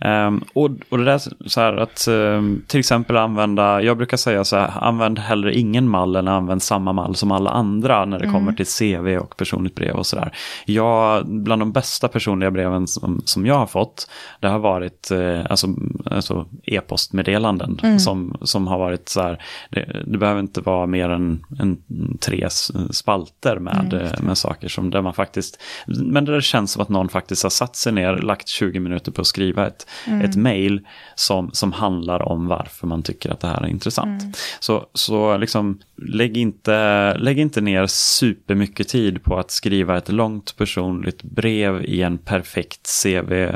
Ehm, 0.00 0.44
och, 0.52 0.70
och 0.88 0.98
det 0.98 1.04
där 1.04 1.22
så 1.46 1.60
här 1.60 1.76
att 1.76 2.06
ehm, 2.08 2.62
till 2.66 2.80
exempel 2.80 3.16
använda, 3.16 3.82
jag 3.82 3.96
brukar 3.96 4.16
säga 4.16 4.44
så 4.44 4.56
här, 4.56 4.72
använd 4.84 5.18
hellre 5.18 5.54
ingen 5.54 5.88
mall 5.88 6.16
än 6.16 6.28
använd 6.28 6.62
samma 6.62 6.92
mall 6.92 7.16
som 7.16 7.32
alla 7.32 7.50
andra 7.50 8.04
när 8.04 8.18
det 8.18 8.26
kommer 8.30 8.52
till 8.52 8.66
CV 8.66 9.16
och 9.18 9.36
personligt 9.36 9.74
brev 9.74 9.94
och 9.96 10.06
sådär. 10.06 10.32
Jag, 10.66 11.26
bland 11.26 11.62
de 11.62 11.72
bästa 11.72 12.08
personliga 12.08 12.50
breven 12.50 12.86
som, 12.86 13.22
som 13.24 13.46
jag 13.46 13.54
har 13.58 13.66
fått, 13.66 14.10
det 14.40 14.48
har 14.48 14.58
varit 14.58 15.10
eh, 15.10 15.40
alltså, 15.50 15.66
alltså 16.10 16.45
e-postmeddelanden 16.64 18.00
som, 18.00 18.36
som 18.42 18.66
har 18.66 18.78
varit 18.78 19.08
så 19.08 19.22
här, 19.22 19.42
det, 19.70 20.02
det 20.06 20.18
behöver 20.18 20.40
inte 20.40 20.60
vara 20.60 20.86
mer 20.86 21.08
än, 21.08 21.44
än 21.60 21.78
tre 22.20 22.48
spalter 22.90 23.58
med, 23.58 23.92
eh, 23.92 24.22
med 24.22 24.38
saker 24.38 24.68
som 24.68 24.90
där 24.90 25.02
man 25.02 25.14
faktiskt, 25.14 25.62
men 25.86 26.24
där 26.24 26.32
det 26.32 26.42
känns 26.42 26.72
som 26.72 26.82
att 26.82 26.88
någon 26.88 27.08
faktiskt 27.08 27.42
har 27.42 27.50
satt 27.50 27.76
sig 27.76 27.92
ner, 27.92 28.16
lagt 28.16 28.48
20 28.48 28.80
minuter 28.80 29.12
på 29.12 29.20
att 29.20 29.26
skriva 29.26 29.66
ett, 29.66 29.86
ett 30.22 30.36
mail 30.36 30.80
som, 31.14 31.50
som 31.52 31.72
handlar 31.72 32.22
om 32.22 32.46
varför 32.46 32.86
man 32.86 33.02
tycker 33.02 33.30
att 33.30 33.40
det 33.40 33.48
här 33.48 33.62
är 33.62 33.68
intressant. 33.68 34.38
Så, 34.60 34.86
så 34.94 35.36
liksom, 35.36 35.78
lägg 35.96 36.36
inte, 36.36 37.14
lägg 37.18 37.38
inte 37.38 37.60
ner 37.60 37.86
supermycket 37.86 38.88
tid 38.88 39.22
på 39.22 39.38
att 39.38 39.50
skriva 39.50 39.96
ett 39.96 40.08
långt 40.08 40.56
personligt 40.56 41.22
brev 41.22 41.84
i 41.84 42.02
en 42.02 42.18
perfekt 42.18 42.88
CV, 43.02 43.48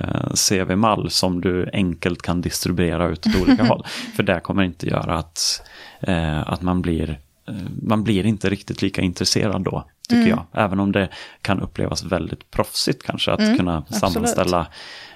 CV-mall 0.49 1.11
som 1.11 1.41
du 1.41 1.71
enkelt 1.73 2.23
kan 2.23 2.41
distribuera 2.41 2.80
ut 3.11 3.27
åt 3.27 3.43
olika 3.43 3.65
håll. 3.69 3.85
För 4.17 4.23
det 4.23 4.41
kommer 4.41 4.63
inte 4.63 4.89
göra 4.89 5.19
att, 5.19 5.63
eh, 6.01 6.49
att 6.49 6.63
man 6.63 6.83
blir 6.83 7.19
eh, 7.49 7.55
man 7.83 8.05
blir 8.05 8.27
inte 8.27 8.51
riktigt 8.51 8.83
lika 8.83 9.03
intresserad 9.03 9.63
då, 9.63 9.85
tycker 10.11 10.29
jag. 10.31 10.47
Även 10.55 10.81
om 10.81 10.93
det 10.93 11.09
kan 11.43 11.61
upplevas 11.61 12.05
väldigt 12.05 12.51
proffsigt 12.51 13.03
kanske, 13.07 13.33
att 13.33 13.57
kunna 13.57 13.79
absolut. 13.79 14.01
sammanställa 14.01 14.67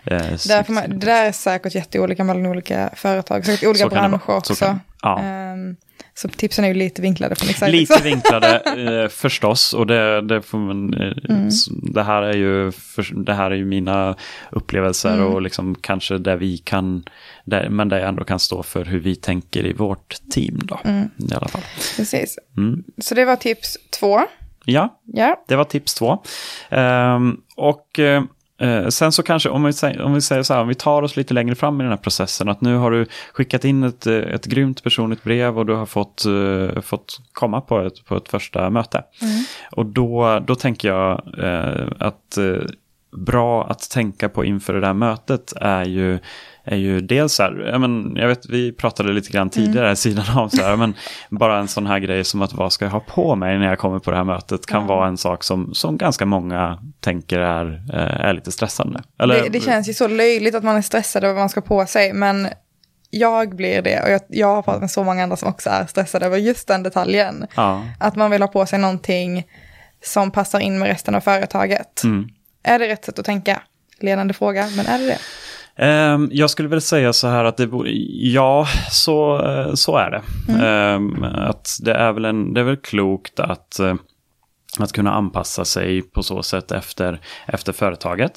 eh, 0.05 0.19
Där 0.49 0.73
man, 0.73 0.91
det 0.91 1.07
där 1.07 1.25
är 1.25 1.33
säkert 1.33 1.75
jätteolika 1.75 2.25
mellan 2.25 2.47
olika 2.47 2.91
företag, 2.97 3.47
säkert 3.47 3.69
olika 3.69 3.85
Så 3.85 3.89
branscher 3.89 4.27
Så 4.27 4.33
också. 4.37 4.55
kan- 4.55 4.81
ja. 5.03 5.21
Ehm, 5.21 5.77
så 6.17 6.29
tipsen 6.29 6.65
är 6.65 6.69
ju 6.69 6.75
lite 6.75 7.03
vinklade 7.03 7.35
från 7.35 7.49
Excitec. 7.51 7.73
Lite 7.73 8.03
vinklade 8.05 8.59
eh, 8.59 9.09
förstås 9.09 9.73
och 9.73 9.87
det, 9.87 10.21
det, 10.23 10.53
man, 10.53 10.95
eh, 10.95 11.13
Mm. 11.29 11.49
det, 11.95 12.03
här 12.03 12.23
är 12.23 12.37
ju 12.37 12.73
för, 12.73 13.25
det 13.25 13.35
här 13.35 13.51
är 13.51 13.55
ju 13.55 13.65
mina 13.65 14.17
upplevelser 14.51 15.15
Mm. 15.15 15.27
och 15.27 15.43
liksom 15.43 15.75
kanske 15.81 16.19
det 16.19 16.37
vi 16.37 16.59
kan, 16.59 17.05
det, 17.45 17.71
men 17.71 17.89
det 17.89 17.99
jag 17.99 18.09
ändå 18.09 18.25
kan 18.25 18.39
stå 18.39 18.63
för 18.63 18.85
hur 18.85 19.01
vi 19.01 19.17
tänker 19.17 19.67
i 19.67 19.73
vårt 19.73 20.17
team 20.31 20.61
då. 20.65 20.81
Mm. 20.85 21.11
I 21.31 21.35
alla 21.35 21.49
fall. 21.49 21.63
Precis. 21.97 22.39
Mm. 22.57 22.85
Så 22.99 23.15
det 23.15 23.25
var 23.25 23.37
tips 23.37 23.77
två. 24.01 24.21
Ja, 24.65 25.01
Ja. 25.05 25.45
det 25.49 25.57
var 25.57 25.65
tips 25.65 25.95
två. 25.95 26.23
Ehm, 26.71 27.37
och 27.57 27.99
eh, 27.99 28.89
sen 28.89 29.13
så 29.13 29.23
kanske, 29.23 29.49
om 29.49 29.65
vi, 29.65 29.73
säger, 29.73 30.03
om 30.03 30.15
vi 30.15 30.21
säger 30.21 30.43
så 30.43 30.55
här, 30.55 30.61
om 30.61 30.69
vi 30.69 30.75
tar 30.75 31.03
oss 31.03 31.17
lite 31.17 31.35
längre 31.35 31.55
fram 31.55 31.81
i 31.81 31.85
den 31.85 31.91
här 31.93 31.97
processen, 31.99 32.49
att 32.49 32.61
nu 32.61 32.77
har 32.77 32.91
du 32.91 33.07
skickat 33.33 33.65
in 33.65 33.85
ett, 33.85 34.07
ett 34.07 34.47
grymt 34.47 34.83
personligt 34.83 35.23
brev 35.25 35.59
och 35.59 35.67
du 35.67 35.75
har 35.75 35.87
fått, 35.87 36.25
eh, 36.25 36.81
fått 36.81 37.21
komma 37.33 37.61
på 37.61 37.81
ett, 37.81 38.05
på 38.05 38.17
ett 38.17 38.29
första 38.29 38.71
möte. 38.71 39.03
Och 39.73 39.87
då, 39.87 40.43
då 40.47 40.55
tänker 40.55 40.89
jag 40.89 41.23
eh, 41.39 41.87
att 41.99 42.39
bra 43.17 43.67
att 43.67 43.91
tänka 43.91 44.29
på 44.29 44.45
inför 44.45 44.73
det 44.75 44.81
där 44.81 44.95
mötet 44.95 45.53
är 45.57 45.85
ju 45.85 46.19
är 46.65 46.77
ju 46.77 47.01
dels 47.01 47.35
så 47.35 47.43
här, 47.43 47.69
ja, 47.73 47.79
men, 47.79 48.17
jag 48.17 48.29
vet 48.29 48.49
vi 48.49 48.73
pratade 48.73 49.13
lite 49.13 49.31
grann 49.31 49.51
tidigare 49.51 49.87
mm. 49.87 49.97
sidan 49.97 50.39
av 50.39 50.49
så 50.49 50.63
här, 50.63 50.77
men 50.77 50.95
bara 51.31 51.59
en 51.59 51.69
sån 51.69 51.87
här 51.87 51.99
grej 51.99 52.25
som 52.25 52.43
att 52.43 52.53
vad 52.53 52.73
ska 52.73 52.85
jag 52.85 52.93
ha 52.93 53.01
på 53.01 53.35
mig 53.37 53.59
när 53.59 53.67
jag 53.67 53.79
kommer 53.79 53.99
på 53.99 54.11
det 54.11 54.17
här 54.17 54.25
mötet 54.25 54.67
kan 54.67 54.87
vara 54.87 55.09
en 55.09 55.19
sak 55.19 55.45
som, 55.45 55.75
som 55.75 55.99
ganska 55.99 56.27
många 56.27 56.79
tänker 57.01 57.39
är, 57.39 57.83
eh, 57.93 58.27
är 58.27 58.33
lite 58.33 58.53
stressande. 58.53 59.03
Eller, 59.19 59.43
Det, 59.43 59.49
det 59.49 59.61
känns 59.61 59.89
ju 59.89 59.95
så 59.95 60.09
löjligt 60.09 60.55
att 60.55 60.65
man 60.65 60.77
är 60.77 60.83
stressad 60.83 61.25
över 61.25 61.35
vad 61.35 61.43
man 61.43 61.49
ska 61.49 61.61
på 61.61 61.87
sig, 61.87 62.13
men 62.13 62.49
jag 63.11 63.57
blir 63.57 63.83
det 63.83 64.03
och 64.03 64.11
jag, 64.11 64.21
jag 64.29 64.55
har 64.55 64.63
pratat 64.63 64.81
med 64.81 64.91
så 64.91 65.05
många 65.05 65.23
andra 65.23 65.37
som 65.37 65.49
också 65.49 65.71
är 65.71 65.87
stressade 65.87 66.27
över 66.27 66.37
just 66.37 66.69
den 66.69 66.83
detaljen. 66.83 67.47
Ja. 67.55 67.83
Att 68.01 68.17
man 68.17 68.31
vill 68.31 68.43
ha 68.43 68.49
på 68.49 68.67
sig 68.67 68.79
någonting 68.79 69.47
som 70.03 70.31
passar 70.31 70.61
in 70.61 70.79
med 70.79 70.89
resten 70.89 71.15
av 71.15 71.21
företaget. 71.21 72.05
Mm. 72.05 72.29
Är 72.63 72.79
det 72.79 72.89
rätt 72.89 73.05
sätt 73.05 73.19
att 73.19 73.25
tänka? 73.25 73.63
Ledande 74.01 74.35
fråga, 74.35 74.69
men 74.77 74.87
är 74.87 74.99
det 74.99 75.07
det? 75.07 75.19
Ehm, 75.77 76.29
jag 76.33 76.51
skulle 76.51 76.69
väl 76.69 76.81
säga 76.81 77.13
så 77.13 77.29
här 77.29 77.45
att 77.45 77.57
det 77.57 77.67
vore, 77.67 77.91
ja, 78.13 78.67
så, 78.91 79.47
eh, 79.47 79.75
så 79.75 79.97
är 79.97 80.11
det. 80.11 80.23
Ehm, 80.67 81.25
att 81.25 81.79
det 81.83 81.95
är 81.95 82.13
väl, 82.13 82.25
en, 82.25 82.55
det 82.55 82.61
är 82.61 82.65
väl 82.65 82.77
klokt 82.77 83.41
att, 83.41 83.79
eh, 83.79 83.95
att 84.79 84.93
kunna 84.93 85.13
anpassa 85.15 85.65
sig 85.65 86.03
på 86.03 86.23
så 86.23 86.43
sätt 86.43 86.73
efter, 86.73 87.21
efter 87.47 87.73
företaget. 87.73 88.33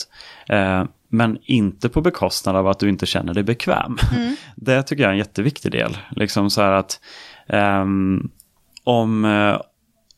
Ehm, 0.49 0.87
men 1.09 1.37
inte 1.43 1.89
på 1.89 2.01
bekostnad 2.01 2.55
av 2.55 2.67
att 2.67 2.79
du 2.79 2.89
inte 2.89 3.05
känner 3.05 3.33
dig 3.33 3.43
bekväm. 3.43 3.97
Det 4.55 4.83
tycker 4.83 5.03
jag 5.03 5.09
är 5.09 5.13
en 5.13 5.19
jätteviktig 5.19 5.71
del. 5.71 5.97
Liksom 6.11 6.49
så 6.49 6.61
här 6.61 6.71
att 6.71 6.99
om, 8.83 9.25
eh, 9.25 9.61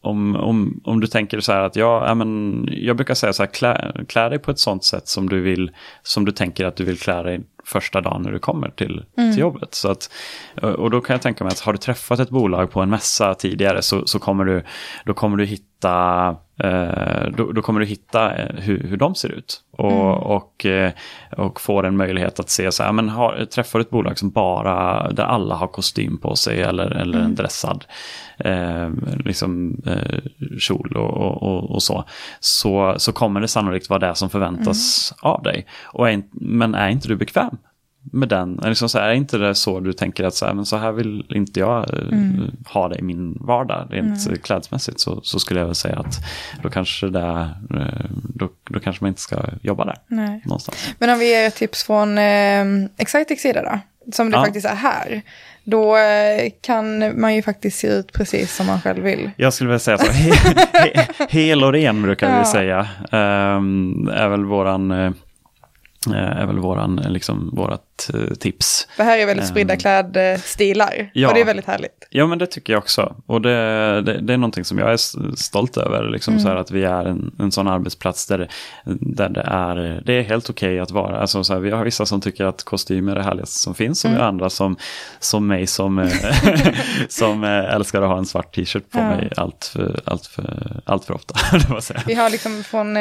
om, 0.01 0.35
om, 0.35 0.81
om 0.83 0.99
du 0.99 1.07
tänker 1.07 1.39
så 1.39 1.51
här 1.51 1.61
att 1.61 1.75
jag, 1.75 2.09
ja, 2.09 2.15
men, 2.15 2.65
jag 2.71 2.95
brukar 2.95 3.13
säga 3.13 3.33
så 3.33 3.43
här, 3.43 3.47
klä, 3.47 3.91
klä 4.07 4.29
dig 4.29 4.39
på 4.39 4.51
ett 4.51 4.59
sånt 4.59 4.83
sätt 4.83 5.07
som 5.07 5.29
du 5.29 5.41
vill, 5.41 5.71
som 6.03 6.25
du 6.25 6.31
tänker 6.31 6.65
att 6.65 6.75
du 6.75 6.83
vill 6.83 6.99
klä 6.99 7.23
dig 7.23 7.41
första 7.65 8.01
dagen 8.01 8.21
när 8.21 8.31
du 8.31 8.39
kommer 8.39 8.69
till, 8.69 9.05
till 9.15 9.37
jobbet. 9.37 9.75
Så 9.75 9.91
att, 9.91 10.11
och 10.61 10.91
då 10.91 11.01
kan 11.01 11.13
jag 11.13 11.21
tänka 11.21 11.43
mig 11.43 11.51
att 11.51 11.59
har 11.59 11.73
du 11.73 11.79
träffat 11.79 12.19
ett 12.19 12.29
bolag 12.29 12.71
på 12.71 12.81
en 12.81 12.89
mässa 12.89 13.35
tidigare 13.35 13.81
så, 13.81 14.07
så 14.07 14.19
kommer 14.19 14.45
du, 14.45 14.63
då 15.05 15.13
kommer 15.13 15.37
du 15.37 15.45
hitta 15.45 16.35
Eh, 16.63 17.31
då, 17.37 17.51
då, 17.51 17.61
kommer 17.61 17.79
du 17.79 17.85
hitta 17.85 18.35
eh, 18.35 18.55
hur, 18.55 18.83
hur 18.83 18.97
de 18.97 19.15
ser 19.15 19.29
ut. 19.29 19.61
Och, 19.71 19.91
mm. 19.91 20.05
och, 20.05 20.65
eh, 20.65 20.91
och 21.37 21.61
får 21.61 21.85
en 21.85 21.97
möjlighet 21.97 22.39
att 22.39 22.49
se 22.49 22.71
så 22.71 22.83
här, 22.83 22.91
men 22.91 23.09
har, 23.09 23.45
träffar 23.45 23.79
du 23.79 23.83
ett 23.83 23.89
bolag 23.89 24.17
som 24.17 24.29
bara, 24.29 25.11
där 25.11 25.23
alla 25.23 25.55
har 25.55 25.67
kostym 25.67 26.17
på 26.17 26.35
sig 26.35 26.61
eller, 26.61 26.91
eller 26.91 27.17
mm. 27.17 27.25
en 27.25 27.35
dressad 27.35 27.85
eh, 28.37 28.89
liksom, 29.25 29.81
eh, 29.85 30.19
kjol 30.59 30.93
och, 30.95 31.43
och, 31.43 31.71
och, 31.71 31.83
så, 31.83 32.03
så, 32.39 32.95
så 32.97 33.11
kommer 33.11 33.41
det 33.41 33.47
sannolikt 33.47 33.89
vara 33.89 34.07
det 34.07 34.15
som 34.15 34.29
förväntas 34.29 35.13
mm. 35.23 35.33
av 35.33 35.43
dig. 35.43 35.65
Och 35.83 36.09
är, 36.09 36.23
men 36.31 36.75
är 36.75 36.89
inte 36.89 37.07
du 37.07 37.15
bekväm 37.15 37.57
med 38.01 38.29
den? 38.29 38.59
Liksom 38.63 38.89
så 38.89 38.99
här, 38.99 39.09
är 39.09 39.13
inte 39.13 39.37
det 39.37 39.55
så 39.55 39.79
du 39.79 39.93
tänker 39.93 40.23
att 40.23 40.35
så 40.35 40.45
här, 40.45 40.53
men 40.53 40.65
så 40.65 40.77
här 40.77 40.91
vill 40.91 41.25
inte 41.29 41.59
jag 41.59 41.93
eh, 41.93 41.99
mm. 41.99 42.51
ha 42.65 42.87
det 42.87 42.95
i 42.95 43.01
min 43.01 43.37
vardag 43.41 43.87
rent 43.89 44.27
mm. 44.27 44.39
klädsmässigt 44.39 44.99
så, 44.99 45.21
så 45.23 45.39
skulle 45.39 45.59
jag 45.59 45.67
väl 45.67 45.75
säga 45.75 45.99
att 45.99 46.15
då 46.63 46.69
kanske, 46.69 47.09
det, 47.09 47.49
eh, 47.73 48.05
då, 48.35 48.49
då 48.69 48.79
kanske 48.79 49.03
man 49.03 49.09
inte 49.09 49.21
ska 49.21 49.39
jobba 49.61 49.85
där. 49.85 49.97
Nej. 50.07 50.41
Någonstans. 50.45 50.89
Men 50.99 51.09
om 51.09 51.19
vi 51.19 51.29
ger 51.29 51.47
ett 51.47 51.55
tips 51.55 51.83
från 51.83 52.17
eh, 52.17 52.65
Excitec 52.97 53.41
sida 53.41 53.61
då, 53.61 53.79
som 54.11 54.31
det 54.31 54.37
ja. 54.37 54.43
faktiskt 54.43 54.65
är 54.65 54.75
här. 54.75 55.21
Då 55.63 55.97
eh, 55.97 56.51
kan 56.61 57.19
man 57.21 57.35
ju 57.35 57.41
faktiskt 57.41 57.79
se 57.79 57.87
ut 57.87 58.13
precis 58.13 58.55
som 58.55 58.65
man 58.65 58.81
själv 58.81 59.03
vill. 59.03 59.31
Jag 59.37 59.53
skulle 59.53 59.67
vilja 59.67 59.79
säga 59.79 59.97
så. 59.97 60.11
He, 60.11 60.31
he, 60.73 61.07
hel 61.29 61.63
och 61.63 61.73
ren 61.73 62.01
brukar 62.01 62.29
ja. 62.29 62.39
vi 62.39 62.45
säga. 62.45 62.87
Um, 63.11 64.07
är 64.07 64.29
väl 64.29 64.45
våran 64.45 65.13
är 66.07 66.45
väl 66.45 66.59
våran, 66.59 66.95
liksom, 66.95 67.49
vårat 67.53 68.09
eh, 68.13 68.35
tips. 68.35 68.87
Det 68.97 69.03
här 69.03 69.17
är 69.17 69.25
väldigt 69.25 69.47
spridda 69.47 69.73
um, 69.73 69.79
klädstilar 69.79 71.11
ja, 71.13 71.27
och 71.27 71.33
det 71.33 71.41
är 71.41 71.45
väldigt 71.45 71.65
härligt. 71.65 72.07
Ja, 72.09 72.27
men 72.27 72.37
det 72.37 72.45
tycker 72.47 72.73
jag 72.73 72.77
också. 72.77 73.15
Och 73.25 73.41
det, 73.41 73.49
det, 74.01 74.21
det 74.21 74.33
är 74.33 74.37
någonting 74.37 74.65
som 74.65 74.77
jag 74.77 74.93
är 74.93 74.97
stolt 75.35 75.77
över, 75.77 76.09
liksom, 76.09 76.33
mm. 76.33 76.43
så 76.43 76.49
här, 76.49 76.55
att 76.55 76.71
vi 76.71 76.83
är 76.83 77.05
en, 77.05 77.35
en 77.39 77.51
sån 77.51 77.67
arbetsplats 77.67 78.27
där, 78.27 78.49
där 78.85 79.29
det, 79.29 79.41
är, 79.41 80.01
det 80.05 80.13
är 80.13 80.23
helt 80.23 80.49
okej 80.49 80.69
okay 80.69 80.79
att 80.79 80.91
vara. 80.91 81.19
Alltså, 81.19 81.43
så 81.43 81.53
här, 81.53 81.59
vi 81.59 81.71
har 81.71 81.83
vissa 81.83 82.05
som 82.05 82.21
tycker 82.21 82.45
att 82.45 82.63
kostymer 82.63 83.11
är 83.11 83.15
det 83.15 83.23
härligaste 83.23 83.59
som 83.59 83.75
finns 83.75 84.03
och 84.03 84.09
mm. 84.09 84.17
vi 84.17 84.21
har 84.21 84.29
andra 84.29 84.49
som, 84.49 84.77
som 85.19 85.47
mig 85.47 85.67
som, 85.67 85.99
eh, 85.99 86.11
som 87.09 87.43
eh, 87.43 87.73
älskar 87.73 88.01
att 88.01 88.09
ha 88.09 88.17
en 88.17 88.25
svart 88.25 88.55
t-shirt 88.55 88.91
på 88.91 88.99
ja. 88.99 89.09
mig 89.09 89.31
allt 89.37 89.71
för, 89.73 89.99
allt 90.05 90.25
för, 90.25 90.81
allt 90.85 91.05
för 91.05 91.13
ofta. 91.13 91.35
vi 92.07 92.13
har 92.13 92.29
liksom 92.29 92.63
från 92.63 92.97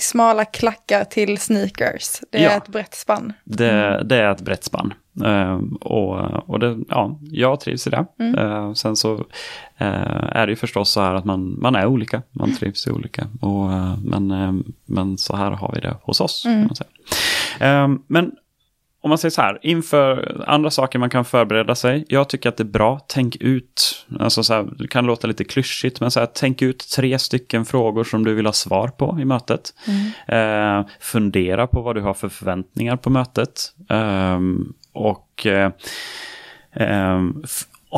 smala 0.00 0.44
klackar 0.44 1.04
till 1.04 1.38
sneakers. 1.38 2.20
Det 2.30 2.38
är 2.38 2.42
ja, 2.42 2.50
ett 2.50 2.68
brett 2.68 2.94
spann. 2.94 3.32
Det, 3.44 4.02
det, 4.04 4.16
är 4.16 4.30
ett 4.30 4.40
brett 4.40 4.64
spann. 4.64 4.94
Uh, 5.24 5.60
och 5.80 6.48
och 6.48 6.60
det, 6.60 6.78
ja, 6.88 7.18
jag 7.22 7.60
trivs 7.60 7.86
i 7.86 7.90
det. 7.90 8.06
Mm. 8.18 8.38
Uh, 8.38 8.72
sen 8.72 8.96
så 8.96 9.14
uh, 9.14 9.24
är 10.32 10.46
det 10.46 10.52
ju 10.52 10.56
förstås 10.56 10.90
så 10.90 11.00
här 11.00 11.14
att 11.14 11.24
man, 11.24 11.60
man 11.60 11.74
är 11.74 11.86
olika, 11.86 12.22
man 12.30 12.56
trivs 12.56 12.86
i 12.86 12.90
olika. 12.90 13.26
Och, 13.40 13.70
men, 14.04 14.64
men 14.86 15.18
så 15.18 15.36
här 15.36 15.50
har 15.50 15.72
vi 15.74 15.80
det 15.80 15.96
hos 16.02 16.20
oss. 16.20 16.46
Mm. 16.46 18.02
men 18.06 18.32
om 19.02 19.08
man 19.08 19.18
säger 19.18 19.30
så 19.30 19.42
här, 19.42 19.58
inför 19.62 20.44
andra 20.46 20.70
saker 20.70 20.98
man 20.98 21.10
kan 21.10 21.24
förbereda 21.24 21.74
sig. 21.74 22.04
Jag 22.08 22.28
tycker 22.28 22.48
att 22.48 22.56
det 22.56 22.62
är 22.62 22.64
bra, 22.64 23.00
tänk 23.06 23.36
ut, 23.36 24.06
alltså 24.20 24.42
så 24.42 24.54
här, 24.54 24.68
det 24.78 24.88
kan 24.88 25.06
låta 25.06 25.26
lite 25.26 25.44
klyschigt, 25.44 26.00
men 26.00 26.10
så 26.10 26.20
här, 26.20 26.28
tänk 26.34 26.62
ut 26.62 26.88
tre 26.96 27.18
stycken 27.18 27.64
frågor 27.64 28.04
som 28.04 28.24
du 28.24 28.34
vill 28.34 28.46
ha 28.46 28.52
svar 28.52 28.88
på 28.88 29.18
i 29.20 29.24
mötet. 29.24 29.74
Mm. 29.86 30.80
Eh, 30.80 30.86
fundera 31.00 31.66
på 31.66 31.80
vad 31.80 31.96
du 31.96 32.00
har 32.00 32.14
för 32.14 32.28
förväntningar 32.28 32.96
på 32.96 33.10
mötet. 33.10 33.74
Eh, 33.90 34.40
och 34.92 35.46
eh, 35.46 35.70
ehm, 36.72 37.42
och 37.42 37.44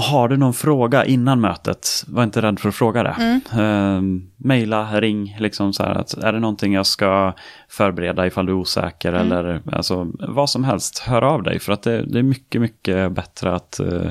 har 0.00 0.28
du 0.28 0.36
någon 0.36 0.54
fråga 0.54 1.04
innan 1.04 1.40
mötet, 1.40 2.04
var 2.06 2.22
inte 2.22 2.42
rädd 2.42 2.60
för 2.60 2.68
att 2.68 2.74
fråga 2.74 3.02
det. 3.02 3.40
Mm. 3.52 4.30
Maila, 4.36 5.00
ring, 5.00 5.36
liksom 5.40 5.72
så 5.72 5.82
här, 5.82 5.94
att 5.94 6.14
är 6.14 6.32
det 6.32 6.40
någonting 6.40 6.72
jag 6.72 6.86
ska 6.86 7.32
förbereda 7.68 8.26
ifall 8.26 8.46
du 8.46 8.52
är 8.52 8.56
osäker 8.56 9.12
mm. 9.12 9.32
eller 9.32 9.62
alltså, 9.72 10.12
vad 10.18 10.50
som 10.50 10.64
helst, 10.64 10.98
hör 10.98 11.22
av 11.22 11.42
dig. 11.42 11.58
För 11.58 11.72
att 11.72 11.82
det, 11.82 12.02
det 12.02 12.18
är 12.18 12.22
mycket, 12.22 12.60
mycket 12.60 13.12
bättre 13.12 13.54
att 13.54 13.80
uh, 13.82 14.06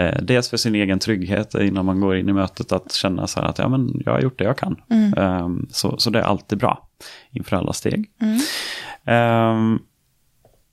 uh, 0.00 0.22
dels 0.22 0.50
för 0.50 0.56
sin 0.56 0.74
egen 0.74 0.98
trygghet 0.98 1.54
innan 1.54 1.84
man 1.84 2.00
går 2.00 2.16
in 2.16 2.28
i 2.28 2.32
mötet 2.32 2.72
att 2.72 2.92
känna 2.92 3.26
så 3.26 3.40
här 3.40 3.48
att 3.48 3.58
ja, 3.58 3.68
men 3.68 4.02
jag 4.04 4.12
har 4.12 4.20
gjort 4.20 4.38
det 4.38 4.44
jag 4.44 4.58
kan. 4.58 4.76
Mm. 4.90 5.42
Um, 5.44 5.66
så, 5.70 5.98
så 5.98 6.10
det 6.10 6.18
är 6.18 6.24
alltid 6.24 6.58
bra 6.58 6.88
inför 7.30 7.56
alla 7.56 7.72
steg. 7.72 8.10
Um, 9.06 9.78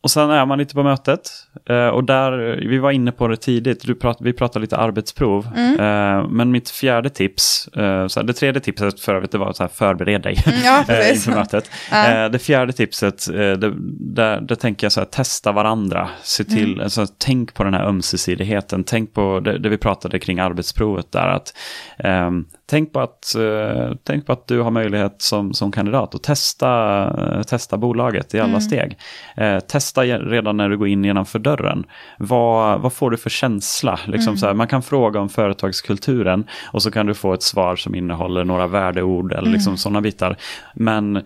och 0.07 0.11
sen 0.11 0.29
är 0.29 0.45
man 0.45 0.57
lite 0.57 0.73
på 0.73 0.83
mötet. 0.83 1.29
Eh, 1.69 1.87
och 1.87 2.03
där, 2.03 2.59
vi 2.69 2.77
var 2.77 2.91
inne 2.91 3.11
på 3.11 3.27
det 3.27 3.37
tidigt, 3.37 3.81
du 3.85 3.95
prat, 3.95 4.17
vi 4.19 4.33
pratade 4.33 4.61
lite 4.61 4.77
arbetsprov. 4.77 5.47
Mm. 5.55 5.79
Eh, 5.79 6.29
men 6.29 6.51
mitt 6.51 6.69
fjärde 6.69 7.09
tips, 7.09 7.67
eh, 7.67 8.07
så 8.07 8.21
det 8.21 8.33
tredje 8.33 8.61
tipset 8.61 8.99
för 8.99 9.15
övrigt, 9.15 9.31
det 9.31 9.37
var 9.37 9.55
här, 9.59 9.67
förbered 9.67 10.21
dig 10.21 10.43
mm, 10.45 10.59
ja, 10.63 11.09
inför 11.13 11.31
mötet. 11.31 11.71
Ja. 11.91 12.29
det 12.29 12.39
fjärde 12.39 12.73
tipset, 12.73 13.27
det, 13.33 13.73
där, 13.99 14.41
där 14.41 14.55
tänker 14.55 14.85
jag 14.85 14.91
så 14.91 14.99
här, 14.99 15.05
testa 15.05 15.51
varandra. 15.51 16.09
Se 16.23 16.43
till, 16.43 16.73
mm. 16.73 16.83
alltså, 16.83 17.05
tänk 17.17 17.53
på 17.53 17.63
den 17.63 17.73
här 17.73 17.85
ömsesidigheten. 17.85 18.83
Tänk 18.83 19.13
på 19.13 19.39
det, 19.39 19.59
det 19.59 19.69
vi 19.69 19.77
pratade 19.77 20.19
kring 20.19 20.39
arbetsprovet 20.39 21.11
där. 21.11 21.27
att 21.27 21.53
ehm, 21.99 22.45
tänk 22.69 22.93
på 22.93 22.99
att, 22.99 23.33
uh, 23.37 23.93
tänk 24.03 24.25
på 24.25 24.33
att 24.33 24.47
du 24.47 24.61
har 24.61 24.71
möjlighet 24.71 25.21
som, 25.21 25.53
som 25.53 25.71
kandidat 25.71 26.15
att 26.15 26.23
testa, 26.23 27.03
uh, 27.37 27.41
testa 27.41 27.77
bolaget 27.77 28.33
i 28.33 28.39
alla 28.39 28.49
mm. 28.49 28.61
steg. 28.61 28.97
Uh, 29.41 29.59
testa 29.59 30.03
redan 30.03 30.57
när 30.57 30.69
du 30.69 30.77
går 30.77 30.87
in 30.87 31.03
genomför 31.03 31.39
dörren. 31.39 31.85
Vad, 32.17 32.81
vad 32.81 32.93
får 32.93 33.11
du 33.11 33.17
för 33.17 33.29
känsla? 33.29 33.99
Liksom 34.05 34.31
mm. 34.31 34.37
så 34.37 34.45
här, 34.45 34.53
man 34.53 34.67
kan 34.67 34.83
fråga 34.83 35.19
om 35.19 35.29
företagskulturen 35.29 36.47
och 36.71 36.83
så 36.83 36.91
kan 36.91 37.05
du 37.05 37.13
få 37.13 37.33
ett 37.33 37.43
svar 37.43 37.75
som 37.75 37.95
innehåller 37.95 38.43
några 38.43 38.67
värdeord 38.67 39.33
eller 39.33 39.49
liksom 39.49 39.71
mm. 39.71 39.77
sådana 39.77 40.01
bitar. 40.01 40.37
Men 40.73 41.15
Eh, 41.15 41.23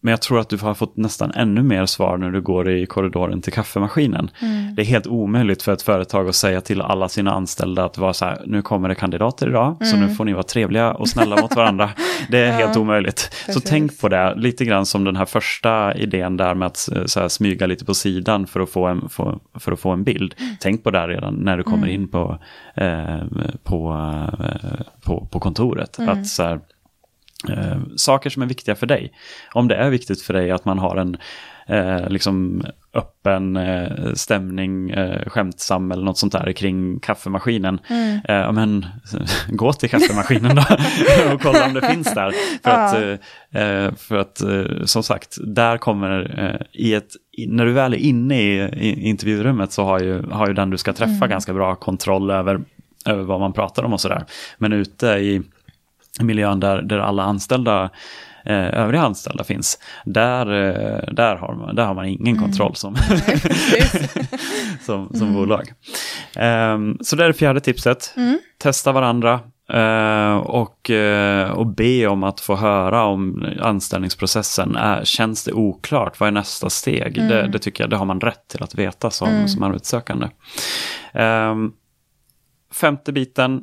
men 0.00 0.10
jag 0.10 0.22
tror 0.22 0.40
att 0.40 0.48
du 0.48 0.56
har 0.56 0.74
fått 0.74 0.96
nästan 0.96 1.30
ännu 1.30 1.62
mer 1.62 1.86
svar 1.86 2.16
när 2.16 2.30
du 2.30 2.40
går 2.40 2.70
i 2.70 2.86
korridoren 2.86 3.42
till 3.42 3.52
kaffemaskinen. 3.52 4.30
Mm. 4.42 4.74
Det 4.74 4.82
är 4.82 4.86
helt 4.86 5.06
omöjligt 5.06 5.62
för 5.62 5.72
ett 5.72 5.82
företag 5.82 6.28
att 6.28 6.34
säga 6.34 6.60
till 6.60 6.82
alla 6.82 7.08
sina 7.08 7.32
anställda 7.32 7.84
att 7.84 7.98
vara 7.98 8.12
så 8.12 8.24
här, 8.24 8.42
nu 8.46 8.62
kommer 8.62 8.88
det 8.88 8.94
kandidater 8.94 9.48
idag, 9.48 9.76
mm. 9.80 9.90
så 9.90 9.96
nu 9.96 10.02
mm. 10.04 10.14
får 10.14 10.24
ni 10.24 10.32
vara 10.32 10.42
trevliga 10.42 10.92
och 10.92 11.08
snälla 11.08 11.40
mot 11.42 11.56
varandra. 11.56 11.90
Det 12.30 12.38
är 12.38 12.46
ja, 12.46 12.52
helt 12.66 12.76
omöjligt. 12.76 13.30
Precis. 13.46 13.62
Så 13.62 13.68
tänk 13.68 14.00
på 14.00 14.08
det, 14.08 14.34
lite 14.34 14.64
grann 14.64 14.86
som 14.86 15.04
den 15.04 15.16
här 15.16 15.24
första 15.24 15.94
idén 15.94 16.36
där 16.36 16.54
med 16.54 16.66
att 16.66 16.88
eh, 16.94 17.04
så 17.04 17.20
här, 17.20 17.28
smyga 17.28 17.66
lite 17.66 17.84
på 17.84 17.94
sidan 17.94 18.46
för 18.46 18.60
att 18.60 18.70
få 18.70 18.86
en, 18.86 19.08
för, 19.08 19.38
för 19.58 19.72
att 19.72 19.80
få 19.80 19.90
en 19.90 20.04
bild. 20.04 20.34
Mm. 20.38 20.54
Tänk 20.60 20.84
på 20.84 20.90
det 20.90 21.06
redan 21.06 21.34
när 21.34 21.56
du 21.56 21.62
kommer 21.62 21.88
mm. 21.88 21.90
in 21.90 22.08
på, 22.08 22.38
eh, 22.74 23.18
på, 23.62 23.92
eh, 24.40 24.86
på, 25.04 25.28
på 25.30 25.40
kontoret. 25.40 25.98
Att 25.98 26.26
så 26.26 26.42
här, 26.42 26.60
eh, 27.48 27.78
saker 27.96 28.30
som 28.30 28.42
är 28.42 28.46
viktiga 28.46 28.74
för 28.74 28.86
dig. 28.86 29.12
Om 29.52 29.68
det 29.68 29.74
är 29.74 29.90
viktigt 29.90 30.22
för 30.22 30.34
dig 30.34 30.50
att 30.50 30.64
man 30.64 30.78
har 30.78 30.96
en 30.96 31.16
eh, 31.68 32.08
liksom 32.08 32.62
öppen 32.94 33.56
eh, 33.56 34.12
stämning, 34.14 34.90
eh, 34.90 35.28
skämtsam 35.28 35.92
eller 35.92 36.02
något 36.02 36.18
sånt 36.18 36.32
där 36.32 36.52
kring 36.52 37.00
kaffemaskinen. 37.00 37.80
Mm. 37.88 38.20
Eh, 38.24 38.52
men 38.52 38.86
gå 39.48 39.72
till 39.72 39.90
kaffemaskinen 39.90 40.56
då 40.56 40.62
och 41.34 41.42
kolla 41.42 41.66
om 41.66 41.74
det 41.74 41.86
finns 41.86 42.14
där. 42.14 42.32
För 42.62 42.70
att, 42.70 42.94
eh, 42.94 43.62
eh, 43.62 43.94
för 43.94 44.16
att 44.16 44.40
eh, 44.40 44.84
som 44.84 45.02
sagt, 45.02 45.36
där 45.40 45.78
kommer 45.78 46.40
eh, 46.44 46.66
i 46.72 46.94
ett 46.94 47.12
när 47.48 47.64
du 47.66 47.72
väl 47.72 47.94
är 47.94 47.98
inne 47.98 48.40
i, 48.42 48.58
i 48.58 49.08
intervjurummet 49.08 49.72
så 49.72 49.84
har 49.84 50.00
ju, 50.00 50.22
har 50.30 50.48
ju 50.48 50.54
den 50.54 50.70
du 50.70 50.78
ska 50.78 50.92
träffa 50.92 51.12
mm. 51.12 51.30
ganska 51.30 51.54
bra 51.54 51.74
kontroll 51.74 52.30
över, 52.30 52.60
över 53.06 53.22
vad 53.22 53.40
man 53.40 53.52
pratar 53.52 53.82
om 53.82 53.92
och 53.92 54.00
sådär. 54.00 54.24
Men 54.58 54.72
ute 54.72 55.06
i 55.06 55.42
miljön 56.26 56.60
där, 56.60 56.82
där 56.82 56.98
alla 56.98 57.22
anställda 57.22 57.90
eh, 58.44 58.80
övriga 58.80 59.02
anställda 59.02 59.44
finns, 59.44 59.78
där, 60.04 60.46
eh, 60.46 61.14
där, 61.14 61.36
har, 61.36 61.54
man, 61.54 61.74
där 61.74 61.86
har 61.86 61.94
man 61.94 62.06
ingen 62.06 62.36
mm. 62.36 62.42
kontroll 62.42 62.76
som, 62.76 62.96
som, 64.80 65.08
som 65.08 65.22
mm. 65.22 65.34
bolag. 65.34 65.72
Eh, 66.36 66.78
så 67.00 67.16
det 67.16 67.24
är 67.24 67.28
det 67.28 67.34
fjärde 67.34 67.60
tipset. 67.60 68.14
Mm. 68.16 68.38
Testa 68.58 68.92
varandra, 68.92 69.40
Uh, 69.74 70.36
och, 70.36 70.90
uh, 70.90 71.50
och 71.50 71.66
be 71.66 72.06
om 72.06 72.22
att 72.22 72.40
få 72.40 72.56
höra 72.56 73.04
om 73.04 73.46
anställningsprocessen. 73.60 74.76
Är, 74.76 75.04
känns 75.04 75.44
det 75.44 75.52
oklart? 75.52 76.20
Vad 76.20 76.26
är 76.26 76.30
nästa 76.30 76.70
steg? 76.70 77.18
Mm. 77.18 77.28
Det, 77.28 77.48
det, 77.48 77.58
tycker 77.58 77.84
jag 77.84 77.90
det 77.90 77.96
har 77.96 78.04
man 78.04 78.20
rätt 78.20 78.48
till 78.48 78.62
att 78.62 78.74
veta 78.74 79.10
som, 79.10 79.28
mm. 79.28 79.48
som 79.48 79.62
arbetssökande. 79.62 80.28
Um, 81.14 81.72
femte 82.72 83.12
biten, 83.12 83.62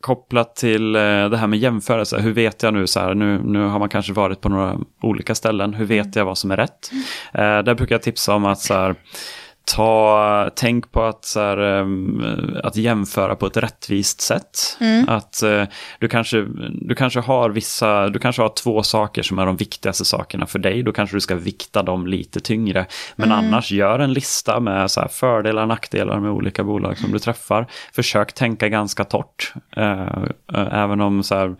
kopplat 0.00 0.56
till 0.56 0.94
eh, 0.94 1.00
det 1.00 1.36
här 1.36 1.46
med 1.46 1.58
jämförelse. 1.58 2.18
Hur 2.18 2.32
vet 2.32 2.62
jag 2.62 2.74
nu 2.74 2.86
så 2.86 3.00
här, 3.00 3.14
nu, 3.14 3.40
nu 3.44 3.66
har 3.66 3.78
man 3.78 3.88
kanske 3.88 4.12
varit 4.12 4.40
på 4.40 4.48
några 4.48 4.78
olika 5.02 5.34
ställen. 5.34 5.74
Hur 5.74 5.84
vet 5.84 6.16
jag 6.16 6.24
vad 6.24 6.38
som 6.38 6.50
är 6.50 6.56
rätt? 6.56 6.90
Eh, 7.34 7.58
där 7.58 7.74
brukar 7.74 7.94
jag 7.94 8.02
tipsa 8.02 8.34
om 8.34 8.44
att 8.44 8.60
så 8.60 8.74
här, 8.74 8.94
ta, 9.74 10.50
tänk 10.56 10.92
på 10.92 11.02
att, 11.02 11.24
så 11.24 11.40
här, 11.40 11.58
um, 11.58 12.56
att 12.64 12.76
jämföra 12.76 13.36
på 13.36 13.46
ett 13.46 13.56
rättvist 13.56 14.20
sätt. 14.20 14.76
Mm. 14.80 15.08
Att 15.08 15.40
uh, 15.44 15.64
du, 15.98 16.08
kanske, 16.08 16.46
du 16.72 16.94
kanske 16.94 17.20
har 17.20 17.50
vissa, 17.50 18.08
du 18.08 18.18
kanske 18.18 18.42
har 18.42 18.48
två 18.48 18.82
saker 18.82 19.22
som 19.22 19.38
är 19.38 19.46
de 19.46 19.56
viktigaste 19.56 20.04
sakerna 20.04 20.46
för 20.46 20.58
dig. 20.58 20.82
Då 20.82 20.92
kanske 20.92 21.16
du 21.16 21.20
ska 21.20 21.34
vikta 21.34 21.82
dem 21.82 22.06
lite 22.06 22.40
tyngre. 22.40 22.86
Men 23.16 23.32
Mm. 23.32 23.44
annars 23.44 23.72
gör 23.72 23.98
en 23.98 24.12
lista 24.12 24.60
med 24.60 24.90
så 24.90 25.00
här, 25.00 25.08
fördelar 25.08 25.62
och 25.62 25.68
nackdelar 25.68 26.20
med 26.20 26.30
olika 26.30 26.64
bolag 26.64 26.98
som 26.98 27.12
du 27.12 27.18
träffar. 27.18 27.66
Försök 27.92 28.32
tänka 28.32 28.68
ganska 28.68 29.04
torrt. 29.04 29.52
Uh, 29.78 29.84
uh, 30.54 30.74
även 30.74 31.00
om 31.00 31.22
så 31.22 31.34
här, 31.34 31.46
Eh, 31.48 31.56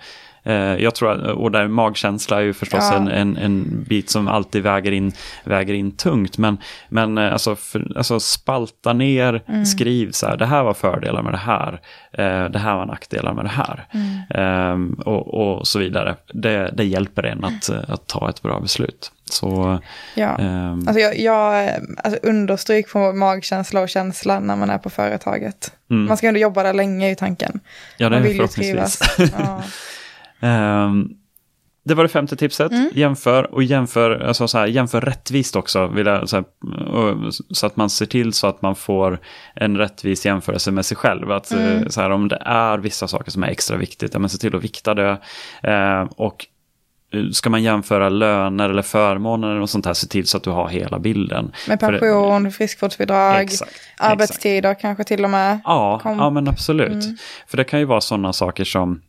Jag 0.79 0.95
tror 0.95 1.13
att, 1.13 1.37
och 1.37 1.51
där 1.51 1.69
magkänsla 1.69 2.37
är 2.37 2.41
ju 2.41 2.53
förstås 2.53 2.89
Ja. 2.91 2.97
en, 2.97 3.09
en, 3.09 3.37
en 3.37 3.85
bit 3.89 4.11
som 4.11 4.29
alltid 4.29 4.63
väger 4.63 4.93
in, 4.93 5.13
väger 5.45 5.75
in 5.75 5.93
tungt. 5.97 6.39
Men, 6.39 6.59
men 6.89 7.19
eh, 7.19 7.33
alltså, 7.33 7.57
för, 7.57 7.93
alltså 7.97 8.21
spalta 8.21 8.93
ner, 8.93 9.65
skriv 9.65 10.11
så 10.11 10.27
här, 10.27 10.37
det 10.37 10.47
här 10.47 10.63
var 10.63 10.75
fördelar 10.75 11.23
med 11.23 11.33
det 11.33 11.37
här. 11.39 11.81
Eh, 12.13 12.51
det 12.51 12.59
här 12.59 12.77
var 12.77 12.87
nackdelar 12.87 13.33
med 13.35 13.45
det 13.45 13.49
här. 13.49 13.87
Ehm, 14.35 14.93
och, 15.05 15.35
och 15.59 15.67
så 15.67 15.79
vidare. 15.79 16.17
Det, 16.33 16.71
det 16.77 16.85
hjälper 16.85 17.23
en 17.23 17.45
att, 17.45 17.69
eh, 17.69 17.79
att 17.89 18.07
ta 18.07 18.31
ett 18.31 18.43
bra 18.43 18.61
beslut. 18.61 19.13
Så, 19.31 19.79
Ja. 20.15 20.37
ehm, 20.39 20.85
Alltså 20.89 21.01
jag, 21.01 21.19
jag 21.19 21.71
alltså 22.05 22.21
understryk 22.23 22.93
på 22.93 23.13
magkänsla 23.13 23.81
och 23.81 23.89
känsla 23.89 24.41
när 24.41 24.57
man 24.57 24.71
är 24.71 24.79
på 24.79 24.91
företaget. 24.91 25.73
Mm. 25.91 26.05
Man 26.07 26.17
ska 26.17 26.27
ändå 26.29 26.41
jobba 26.41 26.63
där 26.63 26.73
länge 26.73 27.11
i 27.11 27.17
tanken. 27.17 27.61
ja, 27.97 28.09
det 28.09 28.17
man 28.17 28.23
vill 28.23 28.33
ju 28.33 28.37
förhoppningsvis. 28.39 28.99
trivas. 28.99 29.33
Ja. 29.39 29.63
Ehm, 30.41 31.09
det 31.85 31.95
var 31.95 32.03
det 32.03 32.09
femte 32.09 32.37
tipset. 32.37 32.73
Mm. 32.73 32.91
Jämför 32.95 33.55
och 33.55 33.63
jämför, 33.63 34.11
alltså 34.11 34.49
så 34.49 34.59
här, 34.59 34.67
jämför 34.67 35.01
rättvist 35.01 35.57
också. 35.57 35.87
Vill 35.87 36.07
jag, 36.07 36.29
så, 36.29 36.37
här, 36.37 36.45
och, 36.95 37.35
så 37.51 37.67
att 37.67 37.77
man 37.77 37.91
ser 37.91 38.07
till 38.07 38.33
så 38.33 38.47
att 38.47 38.63
man 38.63 38.75
får 38.77 39.19
en 39.55 39.77
rättvis 39.77 40.27
jämförelse 40.27 40.71
med 40.71 40.87
sig 40.87 40.97
själv. 40.97 41.31
Att, 41.33 41.53
Mm. 41.53 41.83
eh, 41.83 41.89
så 41.89 42.01
här, 42.01 42.11
om 42.11 42.29
det 42.29 42.43
är 42.45 42.79
vissa 42.79 43.09
saker 43.09 43.31
som 43.31 43.43
är 43.43 43.49
extra 43.49 43.77
viktigt, 43.77 44.15
ja, 44.15 44.21
men 44.21 44.31
se 44.31 44.39
till 44.39 44.57
att 44.57 44.65
vikta 44.65 44.95
det. 44.95 45.19
Ehm, 45.63 46.07
och 46.09 46.47
eh, 47.13 47.31
Ska 47.33 47.51
man 47.51 47.63
jämföra 47.63 48.09
löner 48.09 48.71
eller 48.71 48.83
förmåner 48.83 49.55
något 49.55 49.71
sånt 49.71 49.87
här, 49.87 49.95
se 49.95 50.07
till 50.07 50.27
så 50.27 50.37
att 50.37 50.45
du 50.45 50.51
har 50.51 50.69
hela 50.69 50.99
bilden. 50.99 51.53
Med 51.69 51.81
För 51.81 51.93
det- 51.93 51.99
pension, 51.99 52.53
friskvårdsbidrag, 52.53 53.41
Exakt, 53.43 53.71
exakt. 53.71 53.83
arbetstider 54.11 54.75
kanske 54.81 55.05
till 55.05 55.25
och 55.25 55.31
med. 55.31 55.61
Ja, 55.65 56.01
Kom. 56.03 56.19
ja 56.19 56.31
men 56.31 56.49
absolut. 56.49 57.05
Mm. 57.05 57.17
För 57.47 57.57
det 57.57 57.65
kan 57.65 57.79
ju 57.79 57.85
vara 57.85 58.01
sådana 58.01 58.33
saker 58.33 58.65
som, 58.65 59.01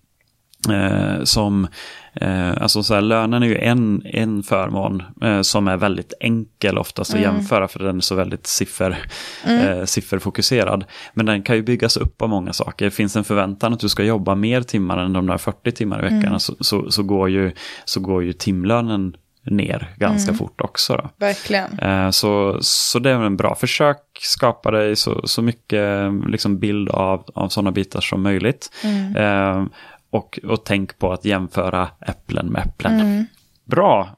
eh, 0.69 1.23
som 1.23 1.67
eh, 2.13 2.61
alltså 2.61 2.83
så 2.83 2.93
här, 2.93 3.01
lönen 3.01 3.43
är 3.43 3.47
ju 3.47 3.57
en, 3.57 4.01
en 4.05 4.43
förmån 4.43 5.03
eh, 5.21 5.41
som 5.41 5.67
är 5.67 5.77
väldigt 5.77 6.13
enkel 6.19 6.77
oftast 6.77 7.13
att 7.13 7.19
Mm. 7.19 7.35
jämföra 7.35 7.67
för 7.67 7.79
den 7.79 7.97
är 7.97 8.01
så 8.01 8.15
väldigt 8.15 8.47
siffer, 8.47 8.97
eh, 9.45 9.83
sifferfokuserad. 9.85 10.85
Men 11.13 11.25
den 11.25 11.43
kan 11.43 11.55
ju 11.55 11.61
byggas 11.63 11.97
upp 11.97 12.21
av 12.21 12.29
många 12.29 12.53
saker. 12.53 12.85
Det 12.85 12.91
finns 12.91 13.15
en 13.15 13.23
förväntan 13.23 13.73
att 13.73 13.79
du 13.79 13.89
ska 13.89 14.03
jobba 14.03 14.35
mer 14.35 14.61
timmar 14.61 14.97
än 14.97 15.13
de 15.13 15.27
där 15.27 15.37
40 15.37 15.71
timmar 15.71 15.99
i 15.99 16.01
veckan 16.01 16.23
Mm. 16.23 16.39
så, 16.39 16.55
så, 16.59 16.91
så, 16.91 17.03
går 17.03 17.29
ju, 17.29 17.51
så 17.85 17.99
går 17.99 18.23
ju 18.23 18.33
timlönen 18.33 19.15
ner 19.49 19.93
ganska 19.97 20.29
Mm. 20.31 20.37
fort 20.37 20.61
också. 20.61 20.95
Då. 20.95 21.09
Verkligen. 21.17 21.79
Eh, 21.79 22.09
Så, 22.09 22.57
så 22.61 22.99
det 22.99 23.09
är 23.09 23.15
en 23.23 23.37
bra. 23.37 23.55
Försök 23.55 23.97
skapa 24.21 24.71
dig 24.71 24.95
så, 24.95 25.21
så 25.27 25.41
mycket 25.41 26.11
liksom, 26.27 26.59
bild 26.59 26.89
av, 26.89 27.23
av 27.35 27.49
sådana 27.49 27.71
bitar 27.71 28.01
som 28.01 28.21
möjligt. 28.21 28.71
Mm. 28.83 29.15
Eh, 29.15 29.65
och, 30.09 30.39
och 30.43 30.65
tänk 30.65 30.99
på 30.99 31.13
att 31.13 31.25
jämföra 31.25 31.89
äpplen 32.01 32.47
med 32.47 32.67
äpplen. 32.67 32.99
Mm. 32.99 33.25
Bra! 33.65 34.17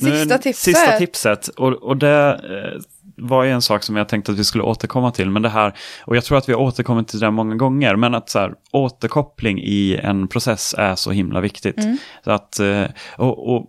Nu- 0.00 0.10
Sista 0.10 0.38
tipset. 0.38 0.76
Sista 0.76 0.98
tipset. 0.98 1.48
Och, 1.48 1.72
och 1.72 1.96
det 1.96 2.32
eh, 2.32 2.80
var 3.16 3.44
ju 3.44 3.50
en 3.50 3.62
sak 3.62 3.82
som 3.82 3.96
jag 3.96 4.08
tänkte 4.08 4.32
att 4.32 4.38
vi 4.38 4.44
skulle 4.44 4.64
återkomma 4.64 5.10
till. 5.10 5.30
Men 5.30 5.42
det 5.42 5.48
här, 5.48 5.74
och 6.04 6.16
jag 6.16 6.24
tror 6.24 6.38
att 6.38 6.48
vi 6.48 6.52
har 6.52 6.60
återkommit 6.60 7.08
till 7.08 7.20
det 7.20 7.30
många 7.30 7.54
gånger. 7.54 7.96
Men 7.96 8.14
att 8.14 8.30
så 8.30 8.38
här, 8.38 8.54
återkoppling 8.72 9.58
i 9.58 10.00
en 10.02 10.28
process 10.28 10.74
är 10.78 10.94
så 10.94 11.10
himla 11.10 11.40
viktigt. 11.40 11.78
Mm. 11.78 11.96
Så 12.24 12.30
att, 12.30 12.60
eh, 12.60 12.84
och, 13.16 13.54
och 13.54 13.66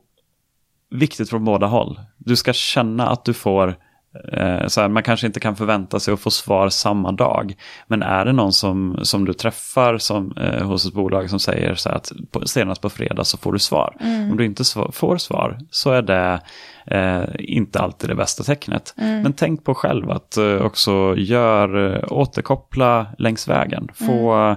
viktigt 0.89 1.29
från 1.29 1.45
båda 1.45 1.67
håll. 1.67 1.99
Du 2.17 2.35
ska 2.35 2.53
känna 2.53 3.09
att 3.09 3.25
du 3.25 3.33
får 3.33 3.75
så 4.67 4.81
här, 4.81 4.87
man 4.87 5.03
kanske 5.03 5.27
inte 5.27 5.39
kan 5.39 5.55
förvänta 5.55 5.99
sig 5.99 6.13
att 6.13 6.19
få 6.19 6.31
svar 6.31 6.69
samma 6.69 7.11
dag. 7.11 7.55
Men 7.87 8.03
är 8.03 8.25
det 8.25 8.33
någon 8.33 8.53
som, 8.53 8.99
som 9.03 9.25
du 9.25 9.33
träffar 9.33 9.97
som, 9.97 10.33
eh, 10.37 10.67
hos 10.67 10.85
ett 10.85 10.93
bolag 10.93 11.29
som 11.29 11.39
säger 11.39 11.75
så 11.75 11.89
att 11.89 12.11
på, 12.31 12.47
senast 12.47 12.81
på 12.81 12.89
fredag 12.89 13.23
så 13.23 13.37
får 13.37 13.53
du 13.53 13.59
svar. 13.59 13.95
Om 14.31 14.37
du 14.37 14.45
inte 14.45 14.63
svar, 14.63 14.91
får 14.93 15.17
svar 15.17 15.59
så 15.69 15.91
är 15.91 16.01
det 16.01 16.41
eh, 16.85 17.23
inte 17.39 17.79
alltid 17.79 18.09
det 18.09 18.15
bästa 18.15 18.43
tecknet. 18.43 18.93
Men 18.97 19.33
tänk 19.33 19.63
på 19.63 19.75
själv 19.75 20.11
att 20.11 20.37
eh, 20.37 20.55
också 20.55 21.15
gör, 21.17 21.95
eh, 21.95 22.03
återkoppla 22.11 23.05
längs 23.17 23.47
vägen. 23.47 23.87
Få, 23.93 24.55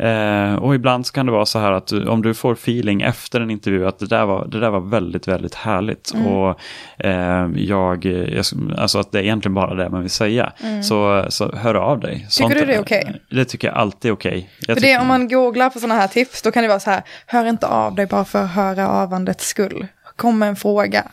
Eh, 0.00 0.54
och 0.54 0.74
ibland 0.74 1.06
så 1.06 1.12
kan 1.12 1.26
det 1.26 1.32
vara 1.32 1.46
så 1.46 1.58
här 1.58 1.72
att 1.72 1.86
du, 1.86 2.06
om 2.06 2.22
du 2.22 2.34
får 2.34 2.52
feeling 2.52 3.02
efter 3.02 3.40
en 3.40 3.50
intervju 3.50 3.86
att 3.86 3.98
det 3.98 4.06
där 4.06 4.26
var, 4.26 4.46
det 4.46 4.60
där 4.60 4.70
var 4.70 4.80
väldigt, 4.80 5.28
väldigt 5.28 5.54
härligt. 5.54 6.12
Och 6.26 6.60
eh, 7.06 7.48
jag, 7.56 8.04
jag, 8.04 8.44
alltså 8.78 8.98
att 8.98 9.12
det 9.12 9.18
är 9.18 9.22
egentligen 9.22 9.54
bara 9.54 9.74
det 9.74 9.88
man 9.90 10.00
vill 10.00 10.10
säga. 10.10 10.52
Så, 10.82 11.26
så 11.28 11.56
hör 11.56 11.74
av 11.74 12.00
dig. 12.00 12.26
Sånt 12.28 12.54
du 12.54 12.64
det 12.64 12.74
är 12.74 12.80
okej? 12.80 13.20
Det 13.30 13.44
tycker 13.44 13.68
jag 13.68 13.76
alltid 13.76 14.08
är 14.08 14.14
okej. 14.14 14.50
Jag 14.60 14.66
För 14.66 14.74
det, 14.74 14.80
tycker- 14.80 15.00
om 15.00 15.06
man 15.06 15.28
googlar 15.28 15.70
på 15.70 15.78
sådana 15.78 16.00
här 16.00 16.08
tips, 16.08 16.42
då 16.42 16.50
kan 16.50 16.62
det 16.62 16.68
vara 16.68 16.80
så 16.80 16.90
här, 16.90 17.02
hör 17.26 17.46
inte 17.46 17.66
av 17.66 17.94
dig 17.94 18.06
bara 18.06 18.24
för 18.24 18.42
att 18.44 18.50
höra 18.50 18.88
avandets 18.88 19.46
skull. 19.48 19.86
Kom 20.16 20.38
med 20.38 20.48
en 20.48 20.56
fråga. 20.56 21.04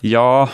Ja, 0.00 0.48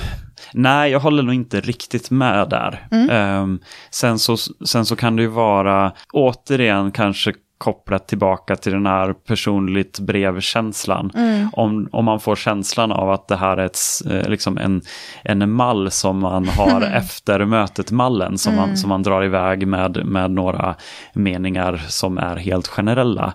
nej 0.53 0.91
jag 0.91 1.01
håller 1.01 1.23
nog 1.23 1.35
inte 1.35 1.61
riktigt 1.61 2.11
med 2.11 2.49
där. 2.49 2.87
Ehm, 3.11 3.59
sen, 3.91 4.19
så, 4.19 4.37
sen 4.67 4.87
så 4.87 4.97
kan 4.97 5.17
det 5.17 5.23
ju 5.23 5.29
vara, 5.29 5.93
återigen 6.13 6.91
kanske 6.93 7.33
kopplat 7.59 8.09
tillbaka 8.09 8.57
till 8.57 8.73
den 8.73 8.87
här 8.87 9.13
personligt 9.13 9.99
brevkänslan. 9.99 11.11
Om, 11.53 11.89
om 11.93 12.05
man 12.05 12.21
får 12.21 12.37
känslan 12.37 12.93
av 12.93 13.11
att 13.11 13.29
det 13.29 13.37
här 13.37 13.57
är 13.57 13.67
ett, 13.67 13.79
eh, 14.11 14.29
liksom 14.29 14.59
en, 14.59 14.83
en 15.25 15.51
mall 15.51 15.91
som 15.91 16.19
man 16.19 16.49
har 16.49 16.81
efter 16.95 17.45
mötet-mallen 17.45 18.39
som, 18.39 18.57
man, 18.57 18.77
som 18.77 18.89
man 18.89 19.03
drar 19.03 19.25
iväg 19.25 19.67
med, 19.67 20.07
med 20.07 20.31
några 20.31 20.75
meningar 21.13 21.77
som 21.89 22.19
är 22.19 22.37
helt 22.37 22.69
generella. 22.69 23.33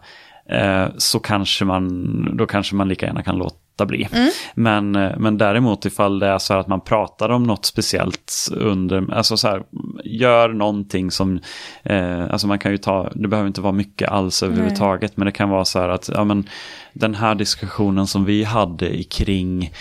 Eh, 0.50 0.86
så 0.98 1.20
kanske 1.20 1.66
man, 1.66 2.38
då 2.38 2.46
kanske 2.46 2.76
man 2.76 2.88
lika 2.88 3.06
gärna 3.06 3.24
kan 3.24 3.38
låta 3.38 3.61
bli. 3.78 4.08
Men, 4.54 4.96
eh, 4.96 5.12
men 5.18 5.38
däremot 5.38 5.86
ifall 5.86 6.20
det 6.20 6.28
är 6.28 6.38
så 6.38 6.54
att 6.54 6.68
man 6.68 6.82
pratar 6.82 7.30
om 7.30 7.44
något 7.44 7.66
speciellt 7.66 8.34
under, 8.52 9.14
alltså 9.14 9.38
så 9.38 9.48
här, 9.48 9.64
gör 10.04 10.50
någonting 10.50 11.12
som, 11.12 11.40
eh, 11.84 12.22
alltså 12.32 12.48
man 12.48 12.60
kan 12.60 12.72
ju 12.72 12.78
ta, 12.78 13.10
det 13.16 13.28
behöver 13.28 13.48
inte 13.48 13.62
vara 13.62 13.74
mycket 13.74 14.10
alls 14.10 14.44
överhuvudtaget, 14.44 15.18
men 15.18 15.26
det 15.26 15.32
kan 15.32 15.50
vara 15.50 15.66
så 15.66 15.80
här 15.80 15.90
att, 15.90 16.10
ja 16.14 16.24
men 16.24 16.50
den 16.94 17.16
här 17.16 17.36
diskussionen 17.36 18.08
som 18.08 18.26
vi 18.26 18.44
hade 18.44 19.04
kring 19.04 19.72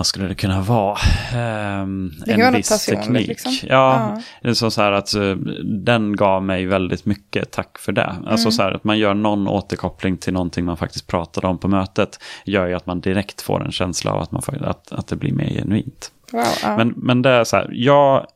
vad 0.00 0.06
skulle 0.06 0.28
det 0.28 0.34
kunna 0.34 0.60
vara? 0.60 0.98
Ehm, 1.34 2.10
Det 2.26 2.32
en 2.32 2.52
viss 2.54 2.86
teknik. 2.86 3.28
liksom. 3.28 3.52
Ja, 3.62 3.66
Ja. 3.68 4.22
det 4.42 4.48
är 4.48 4.54
så 4.54 4.70
så 4.70 4.82
här 4.82 4.92
att 4.92 5.14
eh, 5.14 5.34
den 5.64 6.16
gav 6.16 6.42
mig 6.42 6.66
väldigt 6.66 7.04
mycket, 7.06 7.50
tack 7.50 7.78
för 7.78 7.92
det. 7.92 8.06
Alltså 8.26 8.46
Mm. 8.46 8.52
så 8.52 8.62
här 8.62 8.72
att 8.72 8.84
man 8.84 8.98
gör 8.98 9.14
någon 9.14 9.48
återkoppling 9.48 10.16
till 10.16 10.32
någonting 10.32 10.64
man 10.64 10.76
faktiskt 10.76 11.06
pratade 11.06 11.46
om 11.46 11.58
på 11.58 11.68
mötet, 11.68 12.18
gör 12.44 12.66
ju 12.66 12.74
att 12.74 12.86
man 12.86 13.00
direkt 13.00 13.40
får 13.42 13.64
en 13.64 13.72
känsla 13.72 14.12
av 14.12 14.20
att, 14.20 14.32
man, 14.32 14.42
får- 14.42 14.62
att, 14.64 14.92
att 14.92 15.06
det 15.06 15.16
blir 15.16 15.32
mer 15.32 15.48
genuint. 15.50 16.12
Wow, 16.32 16.44
ja. 16.62 16.76
Men, 16.76 16.88
men 16.96 17.22
det 17.22 17.30
är 17.30 17.44
så 17.44 17.56
här, 17.56 17.68
jag 17.72 18.26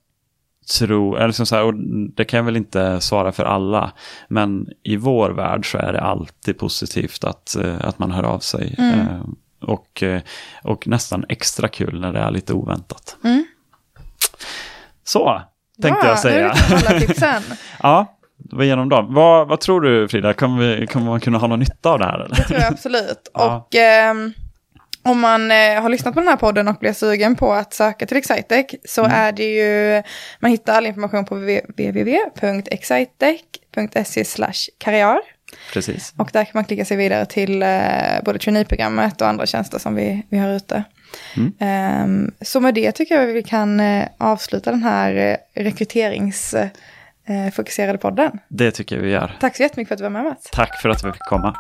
tror, 0.79 1.17
eller 1.17 1.27
liksom 1.27 1.47
så 1.47 1.57
här, 1.57 1.65
och 1.65 1.75
det 2.17 2.25
kan 2.25 2.37
jag 2.39 2.45
väl 2.45 2.57
inte 2.57 3.01
svara 3.01 3.33
för 3.33 3.45
alla, 3.45 3.93
men 4.29 4.69
i 4.83 4.97
vår 4.97 5.31
värld 5.31 5.71
så 5.73 5.79
är 5.79 5.93
det 5.93 6.01
alltid 6.01 6.59
positivt 6.59 7.25
att, 7.25 7.57
eh, 7.57 7.75
att 7.81 7.99
man 7.99 8.11
hör 8.11 8.23
av 8.23 8.39
sig. 8.39 8.75
Mm. 8.79 9.35
Eh, 9.69 9.75
Och, 9.75 10.03
eh, 10.03 10.21
och 10.63 10.87
nästan 10.87 11.25
extra 11.29 11.69
kul 11.69 12.01
när 12.01 12.13
det 12.13 12.19
är 12.21 12.31
lite 12.31 12.53
oväntat. 12.53 13.17
Mm. 13.25 13.45
Så, 15.05 15.43
tänkte 15.83 16.07
Ja, 16.07 16.11
jag 16.11 16.19
säga. 16.19 16.55
Ja, 17.83 18.17
det 18.39 18.57
var 18.57 18.65
igenom 18.65 18.89
dem. 18.89 19.15
Vad, 19.15 19.49
vad 19.49 19.61
tror 19.61 19.81
du 19.81 20.09
Frida, 20.09 20.33
kommer, 20.35 20.77
vi, 20.77 20.87
kommer 20.87 21.07
man 21.07 21.21
kunna 21.21 21.39
ha 21.39 21.47
någon 21.47 21.59
nytta 21.59 21.91
av 21.91 21.99
det 21.99 22.05
här? 22.05 22.15
Eller? 22.19 22.37
Det 22.37 22.43
tror 22.43 22.61
jag 22.61 22.73
absolut. 22.73 23.31
Ja. 23.35 23.57
Och 23.57 23.75
ehm, 23.75 24.33
om 25.03 25.21
man 25.21 25.51
eh, 25.51 25.83
har 25.83 25.89
lyssnat 25.89 26.15
på 26.15 26.21
den 26.21 26.29
här 26.29 26.37
podden 26.37 26.69
och 26.69 26.77
blir 26.81 26.93
sugen 26.93 27.37
på 27.37 27.53
att 27.53 27.75
söka 27.75 28.07
till 28.07 28.17
Excitec 28.17 28.67
så 28.85 29.05
Mm. 29.05 29.13
är 29.17 29.33
det 29.33 29.45
ju, 29.45 30.03
man 30.41 30.51
hittar 30.51 30.77
all 30.77 30.87
information 30.87 31.25
på 31.25 31.35
www.excitec.se 31.35 34.25
karriär. 34.79 35.19
Precis. 35.73 36.15
Och 36.17 36.31
där 36.33 36.45
kan 36.45 36.51
man 36.55 36.65
klicka 36.65 36.85
sig 36.85 36.97
vidare 36.97 37.27
till 37.27 37.63
eh, 37.63 37.69
både 38.25 38.39
traineeprogrammet 38.39 39.21
och 39.21 39.29
andra 39.29 39.47
tjänster 39.47 39.79
som 39.79 39.95
vi, 39.95 40.23
vi 40.29 40.39
har 40.39 40.49
ute. 40.49 40.85
Mm. 41.37 41.53
Ehm, 41.59 42.31
så 42.41 42.61
med 42.61 42.75
det 42.75 42.93
tycker 42.93 43.21
jag 43.21 43.27
vi 43.27 43.43
kan 43.43 43.81
eh, 43.81 44.09
avsluta 44.19 44.71
den 44.71 44.83
här 44.83 45.15
eh, 45.17 45.63
rekryteringsfokuserade 45.63 47.51
fokuserade 47.55 47.99
podden. 47.99 48.39
Det 48.49 48.71
tycker 48.71 48.97
jag 48.97 49.03
vi 49.03 49.11
gör. 49.11 49.37
Tack 49.41 49.57
så 49.57 49.63
jättemycket 49.63 49.89
för 49.89 49.95
att 49.95 49.99
du 49.99 50.03
var 50.03 50.11
med 50.11 50.25
Mats. 50.25 50.49
Tack 50.53 50.83
för 50.83 50.89
att 50.89 51.05
vi 51.05 51.13
fick 51.13 51.21
komma. 51.21 51.57